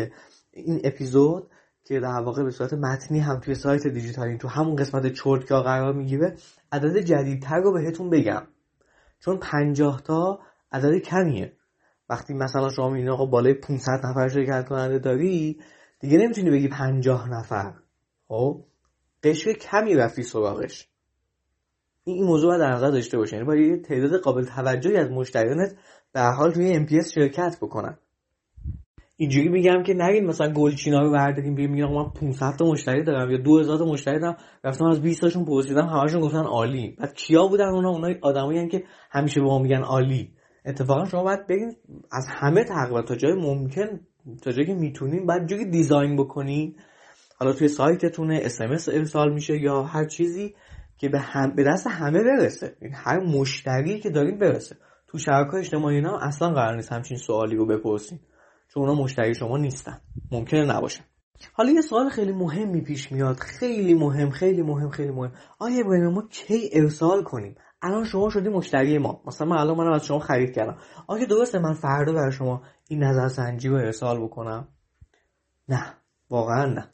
این 0.52 0.82
اپیزود 0.84 1.48
که 1.86 2.00
در 2.00 2.22
واقع 2.26 2.44
به 2.44 2.52
صورت 2.52 2.74
متنی 2.74 3.20
هم 3.20 3.40
توی 3.40 3.56
سایت 3.56 3.88
دیجیتالینگ 3.88 4.38
تو 4.38 4.48
همون 4.48 4.76
قسمت 4.76 5.14
چرتکه 5.14 5.54
قرار 5.56 5.94
می‌گیره 5.94 6.36
عدد 6.72 6.98
جدیدتر 6.98 7.60
رو 7.60 7.74
بهتون 7.74 8.10
بگم. 8.10 8.44
چون 9.20 9.38
50 9.38 10.02
تا 10.02 10.40
عدد 10.72 10.98
کمیه. 10.98 11.54
وقتی 12.10 12.34
مثلا 12.34 12.70
شما 12.70 12.96
این 12.96 13.10
آقا 13.10 13.26
بالای 13.26 13.54
500 13.54 13.92
نفر 14.04 14.28
شرکت 14.28 14.70
کننده 14.70 15.00
داری 15.00 15.60
دیگه 16.04 16.18
نمی‌تونی 16.18 16.50
بگی 16.50 16.68
50 16.68 17.30
نفر. 17.30 17.74
خب؟ 18.28 18.64
قشر 19.24 19.54
کمی 19.54 19.96
رفتی 19.96 20.24
سراغش. 20.24 20.88
این 22.04 22.24
موضوع 22.24 22.58
در 22.58 22.72
نظر 22.72 22.90
داشته 22.92 23.18
باشه 23.18 23.36
یعنی 23.36 23.48
باید 23.48 23.84
تعداد 23.86 24.22
قابل 24.22 24.44
توجهی 24.46 24.98
از 24.98 25.12
مشتریانت 25.12 25.76
به 26.14 26.22
حال 26.22 26.52
توی 26.52 26.86
MPS 26.86 27.14
شرکت 27.14 27.58
بکنن. 27.62 27.98
اینجوری 29.16 29.50
میگم 29.50 29.84
که 29.84 29.94
نگین 29.94 30.26
مثلا 30.26 30.54
گلچینا 30.54 31.00
رو 31.00 31.12
برداریم 31.12 31.56
بگیم 31.56 31.72
میگم 31.72 31.94
من 31.94 32.10
500 32.10 32.56
تا 32.60 32.66
مشتری 32.66 33.04
دارم 33.04 33.32
یا 33.32 33.38
2000 33.38 33.78
تا 33.78 33.86
مشتری 33.86 34.20
دارم. 34.20 34.38
رفتم 34.64 34.86
از 34.86 35.02
20 35.02 35.22
تاشون 35.22 35.46
پرسیدم 35.46 35.86
همشون 35.86 36.22
گفتن 36.22 36.44
عالی. 36.44 36.96
بعد 37.00 37.14
کیا 37.14 37.48
بودن 37.48 37.68
اونا؟ 37.68 37.90
اونای 37.90 38.16
آدمایی 38.22 38.68
که 38.68 38.84
همیشه 39.12 39.40
به 39.40 39.46
ما 39.46 39.60
میگن 39.60 39.82
عالی. 39.82 40.34
اتفاقا 40.66 41.06
شما 41.06 41.24
باید 41.24 41.48
بگین 41.48 41.76
از 42.12 42.28
همه 42.30 42.64
تقریبا 42.64 43.02
تا 43.02 43.16
جای 43.16 43.34
ممکن 43.34 44.00
تا 44.42 44.52
جایی 44.52 44.68
که 44.68 44.74
می‌تونین 44.74 45.26
بعد 45.26 45.48
جوری 45.48 45.66
دیزاین 45.66 46.16
بکنین 46.16 46.76
حالا 47.40 47.54
توی 47.54 47.68
سایتتونه 47.68 48.40
اس 48.44 48.62
ارسال 48.88 49.34
میشه 49.34 49.58
یا 49.58 49.84
هر 49.84 50.06
چیزی 50.06 50.56
که 50.98 51.10
به, 51.10 51.20
هم... 51.20 51.56
به 51.56 51.64
دست 51.64 51.88
همه 51.88 52.24
برسه. 52.24 52.76
این 52.82 52.92
هر 52.94 53.20
مشتری 53.20 54.00
که 54.00 54.10
دارین 54.10 54.40
برسه. 54.40 54.78
تو 55.08 55.18
شبکه 55.18 55.54
اجتماعی 55.58 55.96
اینا 55.96 56.18
اصلا 56.18 56.50
قرار 56.50 56.76
نیست 56.76 56.92
همچین 56.92 57.18
سوالی 57.18 57.56
رو 57.56 57.66
بپرسین 57.66 58.20
چون 58.74 58.84
اونا 58.84 59.04
مشتری 59.04 59.36
شما 59.36 59.58
نیستن. 59.58 60.02
ممکنه 60.32 60.66
نباشن 60.66 61.04
حالا 61.54 61.72
یه 61.72 61.82
سوال 61.82 62.10
خیلی 62.10 62.32
مهمی 62.32 62.82
پیش 62.82 63.12
میاد. 63.12 63.36
خیلی 63.36 63.94
مهم 63.94 64.30
خیلی 64.30 64.62
مهم 64.62 64.90
خیلی 64.90 65.12
مهم. 65.12 65.32
آیا 65.60 65.86
ابراهیم 65.86 66.08
ما 66.08 66.28
کی 66.30 66.70
ارسال 66.74 67.24
کنیم؟ 67.24 67.56
الان 67.82 68.04
شما 68.04 68.30
شدی 68.30 68.50
مشتری 68.50 68.98
ما. 68.98 69.22
مثلا 69.26 69.48
من 69.48 69.58
الان 69.58 69.78
منم 69.78 69.92
از 69.92 70.06
شما 70.06 70.20
خرید 70.20 70.56
کردم. 70.56 70.78
آیا 71.08 71.26
درسته 71.26 71.60
من 71.60 71.74
فردا 71.74 72.14
برای 72.14 72.32
شما 72.32 72.62
این 72.94 73.04
نظر 73.04 73.28
سنجی 73.28 73.70
رو 73.70 73.76
ارسال 73.76 74.24
بکنم. 74.24 74.68
نه 75.70 75.94
واقعا 76.30 76.66
نه. 76.66 76.90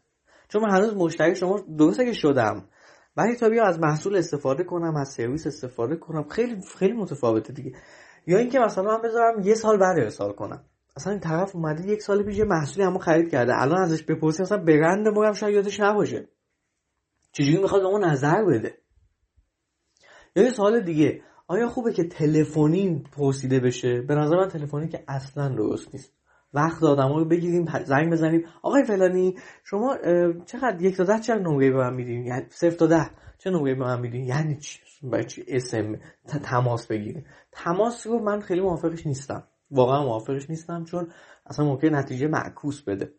چون 0.49 0.61
من 0.61 0.71
هنوز 0.71 0.95
مشتری 0.95 1.35
شما 1.35 1.59
درسته 1.77 2.05
که 2.05 2.13
شدم. 2.13 2.69
ولی 3.17 3.35
تا 3.35 3.49
بیا 3.49 3.65
از 3.65 3.79
محصول 3.79 4.15
استفاده 4.15 4.63
کنم 4.63 4.95
از 4.95 5.07
سرویس 5.07 5.47
استفاده 5.47 5.95
کنم. 5.95 6.29
خیلی 6.29 6.61
خیلی 6.77 6.93
متفاوته 6.93 7.53
دیگه. 7.53 7.71
یا 8.27 8.37
اینکه 8.37 8.59
مثلا 8.59 8.83
من 8.83 9.01
بذارم 9.01 9.39
یه 9.41 9.53
سال 9.53 9.77
بعد 9.77 9.99
ارسال 9.99 10.33
کنم. 10.33 10.63
اصلا 10.95 11.11
این 11.11 11.21
طرف 11.21 11.55
اومده 11.55 11.87
یک 11.87 12.01
سال 12.01 12.23
پیش 12.23 12.37
یه 12.37 12.45
محصولی 12.45 12.85
همو 12.85 12.99
خرید 12.99 13.31
کرده. 13.31 13.61
الان 13.61 13.81
ازش 13.81 14.03
بپرسی 14.03 14.43
اصلا 14.43 14.57
برند 14.57 15.07
ما 15.07 15.25
هم 15.25 15.33
شاید 15.33 15.55
یادش 15.55 15.79
نباشه. 15.79 16.27
چجوری 17.31 17.61
می‌خواد 17.61 17.81
به 17.81 18.07
نظر 18.07 18.45
بده؟ 18.45 18.77
یا 20.35 20.43
یه 20.43 20.51
سوال 20.51 20.79
دیگه. 20.79 21.23
آیا 21.51 21.69
خوبه 21.69 21.93
که 21.93 22.03
تلفنی 22.03 23.03
پرسیده 23.11 23.59
بشه؟ 23.59 24.01
به 24.01 24.15
نظر 24.15 24.35
من 24.35 24.47
تلفنی 24.47 24.87
که 24.87 25.03
اصلا 25.07 25.49
درست 25.49 25.93
نیست. 25.93 26.13
وقت 26.53 26.83
آدم 26.83 27.13
رو 27.13 27.25
بگیریم 27.25 27.65
زنگ 27.85 28.11
بزنیم. 28.11 28.45
آقای 28.61 28.83
فلانی 28.83 29.35
شما 29.63 29.97
چقدر 30.45 30.81
یک 30.81 30.97
تا 30.97 31.03
ده 31.03 31.19
چه 31.19 31.35
نمره 31.35 31.71
به 31.71 31.77
من 31.77 31.93
میدین؟ 31.93 32.25
یعنی 32.25 32.45
صفر 32.49 32.75
تا 32.75 32.87
ده 32.87 33.09
چه 33.37 33.49
نمره 33.49 33.75
به 33.75 33.83
من 33.83 33.99
میدین؟ 33.99 34.25
یعنی 34.25 34.55
چی؟ 34.55 34.79
برای 35.03 35.25
چی 35.25 35.45
اسم 35.47 35.99
تماس 36.43 36.87
بگیریم؟ 36.87 37.25
تماس 37.51 38.07
رو 38.07 38.19
من 38.19 38.39
خیلی 38.39 38.61
موافقش 38.61 39.07
نیستم. 39.07 39.43
واقعا 39.71 40.03
موافقش 40.03 40.49
نیستم 40.49 40.83
چون 40.83 41.07
اصلا 41.45 41.65
ممکن 41.65 41.95
نتیجه 41.95 42.27
معکوس 42.27 42.81
بده. 42.81 43.13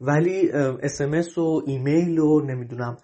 ولی 0.00 0.50
SMS 0.52 1.38
و 1.38 1.62
ایمیل 1.66 2.18
و 2.18 2.40
نمی‌دونم 2.40 2.96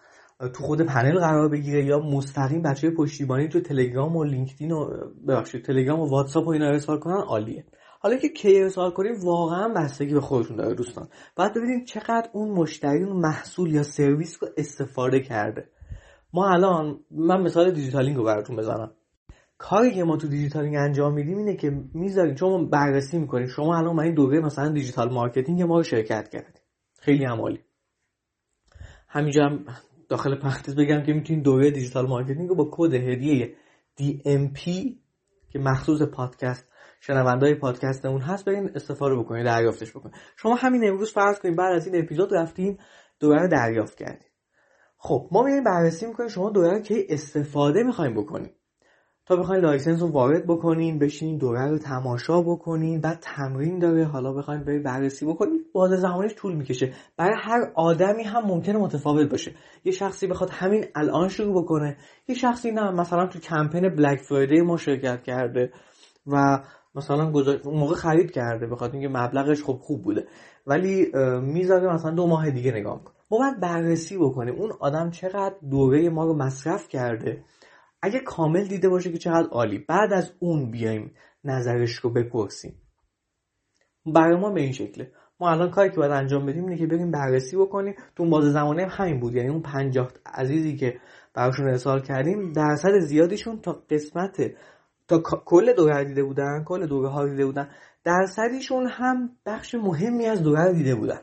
تو 0.49 0.63
خود 0.65 0.81
پنل 0.81 1.19
قرار 1.19 1.49
بگیره 1.49 1.85
یا 1.85 1.99
مستقیم 1.99 2.63
بچه 2.63 2.91
پشتیبانی 2.91 3.49
تو 3.49 3.61
تلگرام 3.61 4.17
و 4.17 4.25
لینکدین 4.25 4.73
و 4.73 4.91
ببخشید 5.29 5.65
تلگرام 5.65 6.01
و 6.01 6.11
واتساپ 6.11 6.47
و 6.47 6.51
اینا 6.51 6.67
ارسال 6.67 6.99
کنن 6.99 7.15
عالیه. 7.15 7.65
حالا 8.01 8.17
که 8.17 8.29
کی 8.29 8.61
ارسال 8.61 8.91
کنیم 8.91 9.15
واقعا 9.25 9.69
بستگی 9.69 10.15
به 10.15 10.21
خودتون 10.21 10.57
داره 10.57 10.75
دوستان. 10.75 11.09
باید 11.37 11.55
ببینیم 11.55 11.85
چقدر 11.85 12.29
اون 12.33 12.51
مشتری 12.51 13.05
اون 13.05 13.17
محصول 13.17 13.75
یا 13.75 13.83
سرویس 13.83 14.43
رو 14.43 14.49
استفاده 14.57 15.21
کرده. 15.21 15.69
ما 16.33 16.49
الان 16.49 17.01
من 17.11 17.43
مثال 17.43 17.71
دیجیتالینگ 17.71 18.17
رو 18.17 18.25
براتون 18.25 18.57
بزنم. 18.57 18.91
کاری 19.59 19.91
که 19.95 20.05
ما 20.05 20.17
تو 20.17 20.29
دیجیتالینگ 20.29 20.77
انجام 20.77 21.15
میدیم 21.15 21.39
اینه 21.39 21.57
که 21.57 21.71
می‌ذاریم 21.95 22.35
چون 22.35 22.51
ما 22.51 22.65
بررسی 22.65 23.19
می‌کنیم. 23.19 23.47
شما 23.47 23.77
الان 23.79 23.97
من 23.97 24.05
این 24.05 24.15
دوره 24.15 24.41
مثلا 24.41 24.69
digital 24.69 25.13
marketing 25.13 25.63
ما 25.63 25.77
رو 25.77 25.83
شرکت 25.83 26.29
کردیم 26.29 26.63
خیلی 27.01 27.25
عمالی 27.25 27.61
همینجا 29.09 29.45
هم 29.45 29.65
داخل 30.11 30.35
پرانتز 30.35 30.77
بگم 30.77 31.03
که 31.03 31.13
می‌تونید 31.13 31.43
دوره 31.43 31.71
digital 31.71 32.07
marketing 32.07 32.49
رو 32.49 32.55
با 32.55 32.69
کد 32.73 32.95
هدیه 32.95 33.55
DMP 34.01 34.61
که 35.51 35.59
مخصوص 35.59 36.03
پادکست 36.03 36.69
شنوندای 37.01 37.55
پادکستمون 37.55 38.21
هست 38.21 38.45
برین 38.45 38.71
استفاده 38.75 39.17
بکنید 39.17 39.47
دریافتش 39.47 39.91
بکنید. 39.91 40.15
شما 40.37 40.55
همین 40.55 40.89
امروز 40.89 41.13
فرض 41.13 41.39
کنید 41.39 41.57
بعد 41.57 41.77
از 41.77 41.87
این 41.87 42.05
اپیزود 42.05 42.35
رفتین 42.35 42.79
دوره 43.21 43.40
رو 43.40 43.49
دریافت 43.49 43.99
کردید 43.99 44.31
خب 44.99 45.29
ما 45.33 45.43
میایم 45.43 45.65
بررسی 45.65 46.07
می‌کنیم 46.07 46.29
شما 46.29 46.51
دوره 46.51 46.72
رو 46.72 46.83
که 46.83 47.07
استفاده 47.09 47.83
می‌خوایم 47.83 48.15
بکنیم. 48.15 48.51
تا 49.31 49.37
بخواین 49.37 49.63
license 49.63 50.03
رو 50.03 50.09
وارد 50.09 50.47
بکنین 50.47 50.99
بشینین 50.99 51.39
دوره 51.39 51.71
رو 51.71 51.79
تماشا 51.79 52.43
بکنین 52.43 53.01
بعد 53.01 53.19
تمرین 53.21 53.79
داره. 53.79 54.05
حالا 54.05 54.33
بخواین 54.33 54.65
برید 54.65 54.83
بررسی 54.83 55.27
بکنین. 55.27 55.65
باز 55.73 55.91
زمانش 55.91 56.35
طول 56.35 56.55
می‌کشه. 56.55 56.93
برای 57.17 57.35
هر 57.39 57.73
آدمی 57.75 58.23
هم 58.23 58.47
ممکنه 58.47 58.79
متفاوت 58.79 59.31
باشه. 59.31 59.55
یه 59.85 59.93
شخصی 59.93 60.27
بخواد 60.27 60.51
همین 60.53 60.85
الان 60.95 61.29
شروع 61.29 61.63
بکنه 61.63 61.97
یه 62.29 62.35
شخصی 62.35 62.71
نه. 62.71 62.91
مثلا 62.91 63.27
تو 63.27 63.39
کمپین 63.39 63.89
بلک 63.89 64.21
فرایدی 64.21 64.61
ما 64.61 64.77
شرکت 64.77 65.23
کرده 65.23 65.73
و 66.27 66.63
مثلا 66.95 67.33
اون 67.65 67.79
موقع 67.79 67.95
خرید 67.95 68.31
کرده 68.31 68.67
بخاطر 68.67 68.93
اینکه 68.93 69.09
مبلغش 69.09 69.63
خب 69.63 69.79
خوب 69.81 70.03
بوده. 70.03 70.27
ولی 70.67 71.07
می‌ذاره 71.43 71.95
مثلا 71.95 72.11
دو 72.11 72.27
ماه 72.27 72.51
دیگه 72.51 72.73
نگاه 72.73 73.05
کن 73.05 73.13
ما 73.31 73.39
باید 73.39 73.61
بررسی 73.61 74.19
بکنیم. 74.19 74.55
اون 74.55 74.73
آدم 74.81 75.11
چقدر 75.11 75.55
دوره 75.71 76.09
ما 76.09 76.25
رو 76.25 76.35
مصرف 76.35 76.89
کرده؟ 76.89 77.45
اگه 78.03 78.21
کامل 78.21 78.67
دیده 78.67 78.89
باشه 78.89 79.13
که 79.13 79.19
چقدر 79.19 79.49
عالی. 79.49 79.79
بعد 79.79 80.13
از 80.13 80.33
اون 80.39 80.71
بیایم 80.71 81.15
نظرش 81.45 81.97
رو 81.97 82.11
بپرسیم. 82.11 82.75
برای 84.07 84.41
ما 84.41 84.51
به 84.51 84.61
این 84.61 84.73
شکله. 84.73 85.13
ما 85.41 85.51
الان 85.51 85.71
کاری 85.71 85.91
که 85.91 85.97
باید 85.97 86.13
انجام 86.13 86.47
بدیم 86.47 86.65
اینه 86.65 86.79
که 86.79 86.87
بریم 86.87 87.11
بررسی 87.11 87.57
بکنیم. 87.57 87.95
تو 88.17 88.31
باز 88.31 88.45
زمانه 88.45 88.87
همین 88.87 89.21
بود. 89.21 89.35
یعنی 89.35 89.49
اون 89.49 89.63
50 89.63 90.13
عزیزی 90.27 90.77
که 90.77 91.01
براشون 91.35 91.69
ارسال 91.69 92.01
کردیم 92.01 92.53
درصد 92.53 92.99
زیادیشون 92.99 93.61
تا 93.61 93.73
قسمت 93.73 94.53
تا 95.09 95.19
کل 95.21 95.73
دوره 95.73 96.05
دیده 96.05 96.23
بودن 96.23 96.65
کل 96.67 96.87
دوره 96.87 97.09
ها 97.09 97.29
دیده 97.29 97.47
بودن. 97.47 97.71
درصدیشون 98.05 98.87
هم 98.87 99.37
بخش 99.47 99.75
مهمی 99.75 100.27
از 100.27 100.43
دوره 100.43 100.73
دیده 100.73 100.95
بودن. 100.95 101.21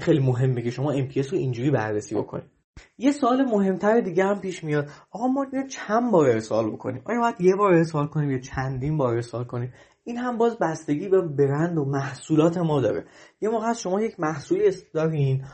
خیلی 0.00 0.20
مهمه 0.20 0.62
که 0.62 0.70
شما 0.70 0.94
MPS 0.94 1.26
رو 1.26 1.38
اینجوری 1.38 1.70
بررسی 1.70 2.14
بکنید. 2.14 2.59
یه 2.98 3.12
سوال 3.12 3.44
مهمتر 3.44 4.00
دیگه 4.00 4.24
هم 4.24 4.40
پیش 4.40 4.64
میاد. 4.64 4.88
آقا 5.10 5.26
ما 5.26 5.46
چند 5.70 6.12
بار 6.12 6.28
ارسال 6.28 6.70
بکنیم؟ 6.70 7.02
آیا 7.04 7.20
باید 7.20 7.40
یه 7.40 7.56
بار 7.56 7.74
ارسال 7.74 8.06
کنیم 8.06 8.30
یا 8.30 8.38
چندین 8.38 8.96
بار 8.96 9.14
ارسال 9.14 9.44
کنیم؟ 9.44 9.72
این 10.04 10.16
هم 10.16 10.38
باز 10.38 10.58
بستگی 10.58 11.08
به 11.08 11.22
برند 11.22 11.78
و 11.78 11.84
محصولات 11.84 12.58
ما 12.58 12.80
داره. 12.80 13.04
یه 13.40 13.48
موقع 13.48 13.72
شما 13.72 14.00
یک 14.00 14.20
محصولی 14.20 14.72
دارین. 14.94 15.44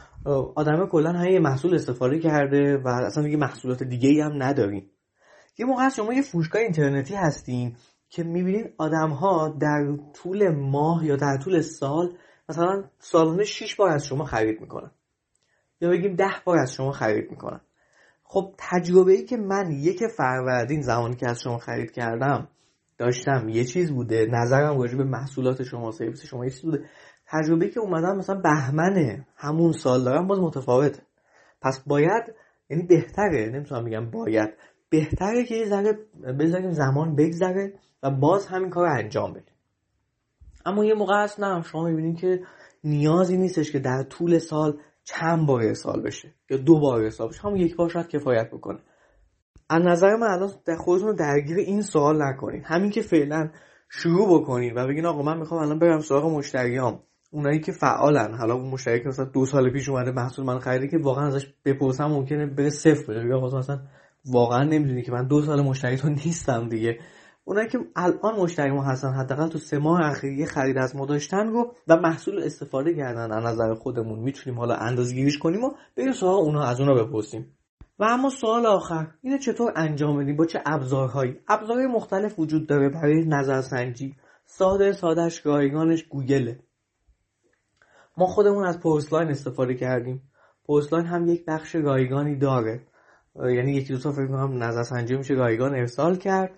آدم 0.55 0.87
کلا 0.87 1.13
هم 1.13 1.29
یه 1.29 1.39
محصول 1.39 1.75
استفاده 1.75 2.19
کرده 2.19 2.77
و 2.77 2.89
اصلا 2.89 3.23
دیگه 3.23 3.37
محصولات 3.37 3.83
دیگه 3.83 4.25
هم 4.25 4.43
ندارین. 4.43 4.91
یه 5.59 5.67
موقع 5.67 5.89
شما 5.89 6.15
یه 6.15 6.23
فروشگاه 6.23 6.63
اینترنتی 6.63 7.15
هستین 7.15 7.77
که 8.09 8.23
می‌بینین 8.23 8.69
آدم 8.79 9.11
ها 9.11 9.57
در 9.61 9.97
طول 10.15 10.49
ماه 10.49 11.07
یا 11.07 11.17
در 11.17 11.37
طول 11.37 11.61
سال 11.61 12.13
مثلا 12.49 12.85
سالانه 12.99 13.45
6 13.45 13.75
بار 13.75 13.89
از 13.89 14.07
شما 14.07 14.25
خرید 14.25 14.61
می‌کنن. 14.61 14.91
یا 15.81 15.91
بگیم 15.91 16.15
ده 16.15 16.33
بار 16.45 16.59
از 16.59 16.75
شما 16.75 16.93
خرید 16.93 17.31
می‌کنن 17.31 17.61
خب 18.23 18.55
تجربه 18.59 19.13
ای 19.13 19.25
که 19.25 19.37
من 19.37 19.73
یک 19.73 20.07
فروردین 20.07 20.81
زمانی 20.81 21.17
که 21.17 21.31
از 21.31 21.43
شما 21.43 21.59
خرید 21.59 21.91
کردم 21.91 22.49
داشتم 22.99 23.49
یه 23.49 23.65
چیز 23.65 23.93
بوده 23.93 24.27
نظرم 24.31 24.81
راجع 24.81 24.97
به 24.97 25.05
محصولات 25.05 25.63
شما 25.63 25.91
سرویس 25.91 26.27
شما 26.27 26.45
یه 26.45 26.51
چیز 26.51 26.63
بوده. 26.63 26.85
تجربه 27.27 27.65
ای 27.65 27.71
که 27.71 27.81
اومدم 27.81 28.17
مثلا 28.17 28.41
بهمن 28.41 29.25
همون 29.37 29.73
سال 29.73 30.05
دارم 30.05 30.27
باز 30.27 30.39
متفاوته. 30.39 31.03
پس 31.63 31.83
باید 31.87 32.35
یعنی 32.71 32.83
بهتره 32.83 33.51
نمی‌تونم 33.55 33.85
بگم 33.85 34.11
باید. 34.11 34.51
بهتره 34.91 35.45
که 35.45 35.55
یه 35.55 35.67
ذره 35.67 35.99
بذاریم 36.39 36.71
زمان 36.71 37.17
بگذره 37.17 37.73
و 38.03 38.11
باز 38.11 38.47
همین 38.47 38.71
کار 38.71 38.87
رو 38.87 38.95
انجام 38.95 39.33
بدیم. 39.33 39.55
اما 40.67 40.85
یه 40.85 40.95
موقع 40.95 41.23
هست 41.23 41.41
نه 41.41 41.63
شما 41.63 41.85
می‌بینید 41.85 42.19
که 42.19 42.41
نیازی 42.85 43.37
نیستش 43.37 43.73
که 43.73 43.79
در 43.79 44.03
طول 44.03 44.39
سال 44.39 44.79
چند 45.07 45.47
بار 45.47 45.63
ارسال 45.63 46.03
بشه 46.03 46.35
یا 46.51 46.57
دو 46.57 46.81
بار 46.81 47.03
ارسال 47.03 47.29
بشه 47.29 47.41
همون 47.41 47.57
یک 47.57 47.77
بار 47.77 47.89
شاید 47.89 48.09
کفایت 48.09 48.51
بکنه. 48.51 48.79
از 49.71 49.83
نظر 49.83 50.17
من 50.17 50.27
الان 50.27 50.51
در 50.67 50.77
خودتون 50.77 51.15
درگیر 51.15 51.57
این 51.57 51.83
سوال 51.83 52.23
نکنید 52.23 52.63
همین 52.67 52.91
که 52.91 53.03
فعلا 53.03 53.51
شروع 53.89 54.41
بکنید 54.41 54.73
و 54.77 54.87
بگین 54.87 55.07
آقا 55.07 55.23
من 55.23 55.39
می‌خوام 55.39 55.63
الان 55.63 55.79
برم 55.79 56.01
سراغ 56.01 56.25
مشتریام. 56.25 57.03
اونایی 57.31 57.61
که 57.61 57.73
فعالن. 57.73 58.35
حالا 58.35 58.55
اون 58.55 58.71
مشتری 58.71 59.01
که 59.01 59.09
مثلا 59.09 59.25
دو 59.25 59.47
سال 59.47 59.71
پیش 59.71 59.89
اومده 59.89 60.11
محصول 60.11 60.45
من 60.45 60.59
خریده 60.59 60.89
که 60.89 60.99
واقعا 60.99 61.27
ازش 61.27 61.47
بپرسم 61.65 62.05
ممکنه 62.05 62.47
بره 62.47 62.71
صفر 62.71 63.13
بشه 63.13 63.25
بگم 63.25 63.59
مثلا 63.59 63.79
واقعا 64.25 64.65
نمی‌دونی 64.65 65.03
که 65.03 65.13
من 65.13 65.27
دو 65.27 65.43
سال 65.43 65.63
مشتری 65.63 65.97
تو 65.97 66.09
نیستم 66.09 66.69
دیگه. 66.69 66.99
اونایی 67.49 67.69
که 67.69 67.79
الان 67.97 68.37
مشتری 68.41 68.71
ما 68.71 68.83
هستن 68.83 69.13
حداقل 69.13 69.49
تو 69.49 69.59
سه 69.59 69.79
ماه 69.79 70.01
اخیر 70.11 70.47
خرید 70.47 70.79
از 70.79 70.97
ما 70.97 71.07
داشتن 71.07 71.47
رو 71.47 71.75
و 71.89 71.97
محصول 71.97 72.43
استفاده 72.43 72.95
کردن 72.95 73.33
از 73.33 73.45
نظر 73.45 73.75
خودمون. 73.75 74.19
می‌تونیم 74.19 74.59
حالا 74.59 74.75
اندازه‌گیریش 74.75 75.39
کنیم 75.39 75.65
و 75.65 75.71
بریم 75.97 76.13
سراغ 76.13 76.39
اونها 76.39 76.65
از 76.65 76.81
اونها 76.81 76.95
بپرسیم. 77.05 77.57
و 77.99 78.05
اما 78.05 78.31
سوال 78.31 78.67
آخر 78.67 79.07
اینه 79.23 79.39
چطور 79.39 79.73
انجام 79.77 80.19
بدیم؟ 80.19 80.37
با 80.37 80.47
چه 80.47 80.63
ابزارهایی؟ 80.67 81.41
ابزارهای 81.49 81.87
مختلف 81.87 82.39
وجود 82.39 82.67
داره 82.67 82.89
برای 82.89 83.25
نظرسنجی. 83.27 84.17
ساده 84.47 84.93
سادهش 84.93 85.47
رایگانش 85.47 86.05
گوگله. 86.05 86.61
ما 88.17 88.27
خودمون 88.27 88.67
از 88.67 88.81
پورسلاین 88.81 89.29
استفاده 89.29 89.75
کردیم. 89.75 90.23
پورسلاین 90.67 91.07
هم 91.07 91.29
یک 91.29 91.45
بخش 91.45 91.75
رایگانی 91.75 92.37
داره. 92.37 92.81
یعنی 93.37 93.73
یکی 93.73 93.93
دو 93.93 93.99
تا 93.99 94.13
فکر 94.13 94.27
کنم 94.27 94.63
نظرسنجی 94.63 95.17
میشه 95.17 95.35
رایگان 95.35 95.75
ارسال 95.75 96.17
کرد. 96.17 96.51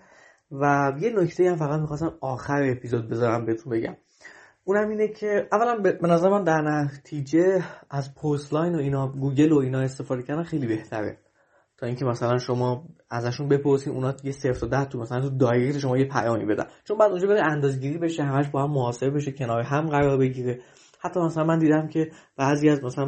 و 0.51 0.93
یه 0.99 1.09
نکته 1.09 1.49
هم 1.49 1.55
فقط 1.55 1.79
می‌خواستم 1.79 2.13
آخر 2.21 2.63
اپیزود 2.71 3.09
بذارم 3.09 3.45
بهتون 3.45 3.73
بگم. 3.73 3.95
اونم 4.63 4.89
اینه 4.89 5.07
که 5.07 5.47
اولا 5.51 5.77
به 5.77 6.07
نظر 6.07 6.29
من 6.29 6.43
در 6.43 6.61
نتیجه 6.61 7.63
از 7.89 8.15
پرس‌لاین 8.15 8.75
و 8.75 8.77
اینا 8.77 9.07
گوگل 9.07 9.51
و 9.51 9.57
اینا 9.57 9.79
استفاده 9.79 10.23
کردن 10.23 10.43
خیلی 10.43 10.67
بهتره. 10.67 11.17
تا 11.77 11.85
اینکه 11.85 12.05
مثلا 12.05 12.37
شما 12.37 12.87
ازشون 13.09 13.47
بپرسین 13.47 13.93
اونا 13.93 14.13
یه 14.23 14.31
صفر 14.31 14.53
تا 14.53 14.67
ده 14.67 14.85
تو 14.85 14.99
مثلا 14.99 15.21
تو 15.21 15.29
direct 15.29 15.77
شما 15.77 15.97
یه 15.97 16.05
پیامی 16.05 16.45
بدن. 16.45 16.65
چون 16.83 16.97
بعد 16.97 17.11
اونجا 17.11 17.27
بره 17.27 17.41
اندازگیری 17.51 17.97
بشه 17.97 18.23
همش 18.23 18.49
با 18.49 18.63
هم 18.63 18.71
محاسبه 18.71 19.09
بشه 19.09 19.31
کنار 19.31 19.61
هم 19.61 19.89
قرار 19.89 20.17
بگیره. 20.17 20.61
حتی 21.01 21.19
مثلا 21.19 21.43
من 21.43 21.59
دیدم 21.59 21.87
که 21.87 22.11
بعضی 22.37 22.69
از 22.69 22.83
مثلا 22.83 23.05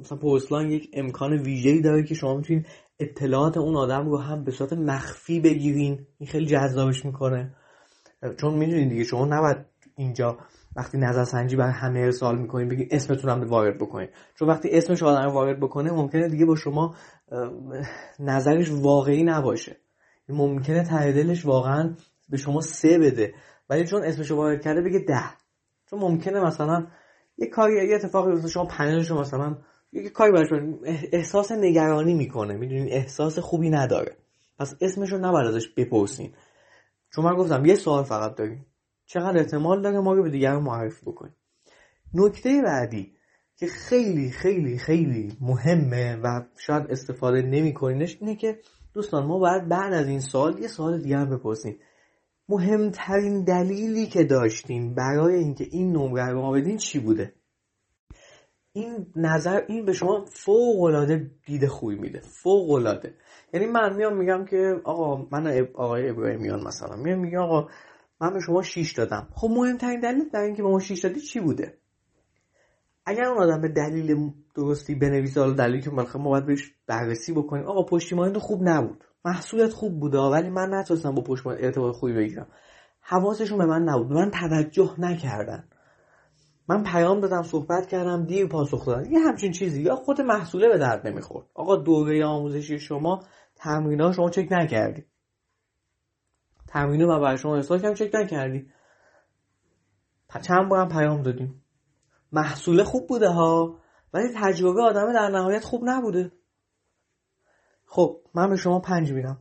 مثلا 0.00 0.18
پرس‌لاین 0.18 0.70
یک 0.70 0.90
امکان 0.92 1.32
ویژه‌ای 1.32 1.80
داره 1.80 2.02
که 2.02 2.14
شما 2.14 2.36
می‌تونید 2.36 2.66
اطلاعات 3.00 3.56
اون 3.56 3.76
آدم 3.76 4.08
رو 4.08 4.18
هم 4.18 4.44
به 4.44 4.50
صورت 4.50 4.72
مخفی 4.72 5.40
بگیرین. 5.40 6.06
این 6.18 6.28
خیلی 6.28 6.46
جذابش 6.46 7.04
می‌کنه. 7.04 7.54
چون 8.40 8.54
می‌دونین 8.54 8.88
دیگه 8.88 9.04
شما 9.04 9.24
نباید 9.24 9.56
اینجا 9.96 10.38
وقتی 10.76 10.98
نظر 10.98 11.24
سنجی 11.24 11.56
برای 11.56 11.72
همه 11.72 12.00
ارسال 12.00 12.38
می‌کنین 12.38 12.68
بگین 12.68 12.88
اسمتون 12.90 13.30
هم 13.30 13.50
وارد 13.50 13.78
بکنین. 13.78 14.08
چون 14.38 14.48
وقتی 14.48 14.70
اسمش 14.70 15.02
آدم 15.02 15.28
وارد 15.28 15.60
بکنه 15.60 15.90
ممکنه 15.92 16.28
دیگه 16.28 16.46
با 16.46 16.56
شما 16.56 16.94
نظرش 18.20 18.70
واقعی 18.70 19.24
نباشه. 19.24 19.76
ممکنه 20.28 20.84
ته 20.84 21.42
واقعا 21.44 21.94
به 22.28 22.36
شما 22.36 22.60
سه 22.60 22.98
بده. 22.98 23.34
ولی 23.70 23.84
چون 23.84 24.04
اسمش 24.04 24.30
رو 24.30 24.36
وارد 24.36 24.62
کرده 24.62 24.80
بگه 24.80 24.98
ده. 24.98 25.24
چون 25.90 26.00
ممکنه 26.00 26.40
مثلا 26.40 26.86
یه 27.38 27.46
کاری 27.46 27.88
یه 27.88 27.94
اتفاقی 27.94 28.32
مثلا 28.32 28.48
شما 28.48 28.64
پنلش 28.64 29.10
مثلا 29.10 29.58
یه 30.02 30.10
کاری 30.10 30.32
براش 30.32 30.48
احساس 31.12 31.52
نگرانی 31.52 32.14
می‌کنه. 32.14 32.54
می‌دونین 32.54 32.88
احساس 32.92 33.38
خوبی 33.38 33.70
نداره. 33.70 34.16
پس 34.58 34.74
اسمش 34.80 35.12
رو 35.12 35.18
نباید 35.18 35.46
ازش 35.46 35.68
بپرسین 35.68 36.32
چون 37.14 37.24
من 37.24 37.34
گفتم 37.34 37.64
یه 37.64 37.74
سوال 37.74 38.04
فقط 38.04 38.34
داریم. 38.34 38.66
چقدر 39.06 39.38
احتمال 39.38 39.82
داره 39.82 40.00
ما 40.00 40.12
رو 40.12 40.22
به 40.22 40.30
دیگران 40.30 40.62
معرفی 40.62 41.06
بکنیم؟ 41.06 41.34
نکته 42.14 42.62
بعدی 42.64 43.12
که 43.56 43.66
خیلی 43.66 44.30
خیلی 44.30 44.78
خیلی 44.78 45.36
مهمه 45.40 46.16
و 46.16 46.42
شاید 46.58 46.86
استفاده 46.90 47.42
نمیکنینش 47.42 48.18
اینه 48.20 48.36
که 48.36 48.58
دوستان 48.94 49.26
ما 49.26 49.38
باید 49.38 49.68
بعد 49.68 49.92
از 49.92 50.08
این 50.08 50.20
سال 50.20 50.58
یه 50.58 50.68
سوال 50.68 51.02
دیگه 51.02 51.16
هم 51.16 51.30
بپرسیم. 51.30 51.78
مهمترین 52.48 53.44
دلیلی 53.44 54.06
که 54.06 54.24
داشتیم 54.24 54.94
برای 54.94 55.34
اینکه 55.34 55.66
این 55.70 55.92
نمره 55.92 56.30
رو 56.30 56.42
ما 56.42 56.52
بدین 56.52 56.76
چی 56.76 56.98
بوده؟ 56.98 57.32
این 58.76 59.06
نظر 59.16 59.62
این 59.68 59.84
به 59.84 59.92
شما 59.92 60.24
فوق 60.24 60.82
العاده 60.82 61.30
دید 61.46 61.66
خوبی 61.66 61.94
میده. 61.94 62.20
فوق 62.20 62.70
العاده 62.70 63.14
یعنی 63.52 63.66
من 63.66 63.96
میام 63.96 64.16
میگم 64.16 64.44
که 64.44 64.80
آقا 64.84 65.28
من 65.30 65.66
آقای 65.74 66.08
ابراهیمیان 66.08 66.64
مثلا 66.64 66.96
میام 66.96 67.18
میگم 67.18 67.38
آقا 67.38 67.68
من 68.20 68.32
به 68.32 68.40
شما 68.40 68.62
6 68.62 68.92
دادم. 68.92 69.28
خب 69.34 69.48
مهمترین 69.50 70.00
دلیل 70.00 70.28
در 70.28 70.40
اینکه 70.40 70.62
به 70.62 70.68
ما 70.68 70.80
6 70.80 71.00
دادی 71.00 71.20
چی 71.20 71.40
بوده؟ 71.40 71.78
اگر 73.06 73.24
اون 73.24 73.42
آدم 73.42 73.60
به 73.60 73.68
دلیل 73.68 74.32
درستی 74.54 74.94
بنویسه 74.94 75.40
حالا 75.40 75.52
دلیلی 75.52 75.82
که 75.82 75.90
ما 75.90 76.30
باید 76.30 76.46
بهش 76.46 76.74
بررسی 76.86 77.32
بکنیم. 77.32 77.64
آقا 77.64 77.82
پشتیبانی 77.82 78.32
تو 78.32 78.40
خوب 78.40 78.60
نبود. 78.62 79.04
محصولت 79.24 79.72
خوب 79.72 80.00
بوده 80.00 80.18
ولی 80.18 80.50
من 80.50 80.74
نتونستم 80.74 81.14
با 81.14 81.22
پشتیبانی 81.22 81.62
ارتباط 81.62 81.94
خوبی 81.94 82.12
بگیرم. 82.12 82.46
حواسشون 83.00 83.58
به 83.58 83.66
من 83.66 83.82
نبود. 83.82 84.12
من 84.12 84.30
توجه 84.30 84.94
نکردن. 84.98 85.68
من 86.68 86.82
پیام 86.82 87.20
دادم 87.20 87.42
صحبت 87.42 87.86
کردم 87.86 88.24
دیر 88.24 88.46
پاسخ 88.46 88.86
دادن. 88.86 89.10
یه 89.10 89.18
همچین 89.18 89.52
چیزی. 89.52 89.82
یا 89.82 89.96
خود 89.96 90.20
محصوله 90.20 90.68
به 90.68 90.78
درد 90.78 91.06
نمی‌خورد. 91.06 91.46
آقا 91.54 91.76
دوره 91.76 92.24
آموزشی 92.24 92.78
شما 92.78 93.24
تمرین 93.56 94.12
شما 94.12 94.30
چک 94.30 94.48
نکردی. 94.50 95.04
تمرین 96.68 97.00
رو 97.00 97.20
برای 97.20 97.38
شما 97.38 97.54
ارسال 97.54 97.78
کردم 97.80 97.94
چک 97.94 98.10
نکردی. 98.14 98.70
چند 100.42 100.68
بارم 100.68 100.88
پیام 100.88 101.22
دادیم. 101.22 101.62
محصول 102.32 102.82
خوب 102.82 103.08
بوده 103.08 103.28
ها 103.28 103.78
ولی 104.14 104.28
تجربه 104.36 104.82
آدم 104.82 105.12
در 105.12 105.28
نهایت 105.28 105.64
خوب 105.64 105.82
نبوده. 105.84 106.32
خب 107.86 108.20
من 108.34 108.50
به 108.50 108.56
شما 108.56 108.80
پنج 108.80 109.12
میدم. 109.12 109.38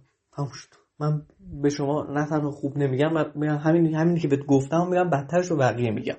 من 1.00 1.28
به 1.62 1.70
شما 1.70 2.04
نه 2.04 2.26
تنها 2.26 2.52
خوب 2.52 2.78
نمیگم 2.78 3.14
من 3.14 3.58
همین 3.58 3.96
همینی 3.96 4.20
که 4.20 4.28
بهت 4.28 4.46
گفتم 4.46 4.88
میگم 4.88 5.10
بدترش 5.10 5.48
رو 5.48 5.58
بقیه 5.58 5.92
میگم. 5.92 6.16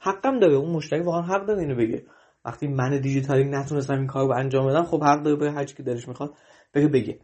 حقم 0.00 0.38
داره 0.38 0.54
اون 0.54 0.70
مشتری 0.70 1.00
واقعا 1.00 1.22
حق 1.22 1.46
داره 1.46 1.60
اینو 1.60 1.74
بگه. 1.74 2.04
وقتی 2.44 2.68
من 2.68 3.00
دیجیتالینگ 3.00 3.44
نتونستم 3.44 3.94
این 3.94 4.06
کار 4.06 4.26
رو 4.26 4.32
انجام 4.32 4.66
بدم 4.66 4.82
خب 4.82 5.04
حق 5.04 5.22
داره 5.22 5.36
هر 5.36 5.52
چی 5.52 5.64
که 5.64 5.82
دلش 5.82 6.08
می‌خواد 6.08 6.34
بگه 6.74 6.88
بگه. 6.88 7.18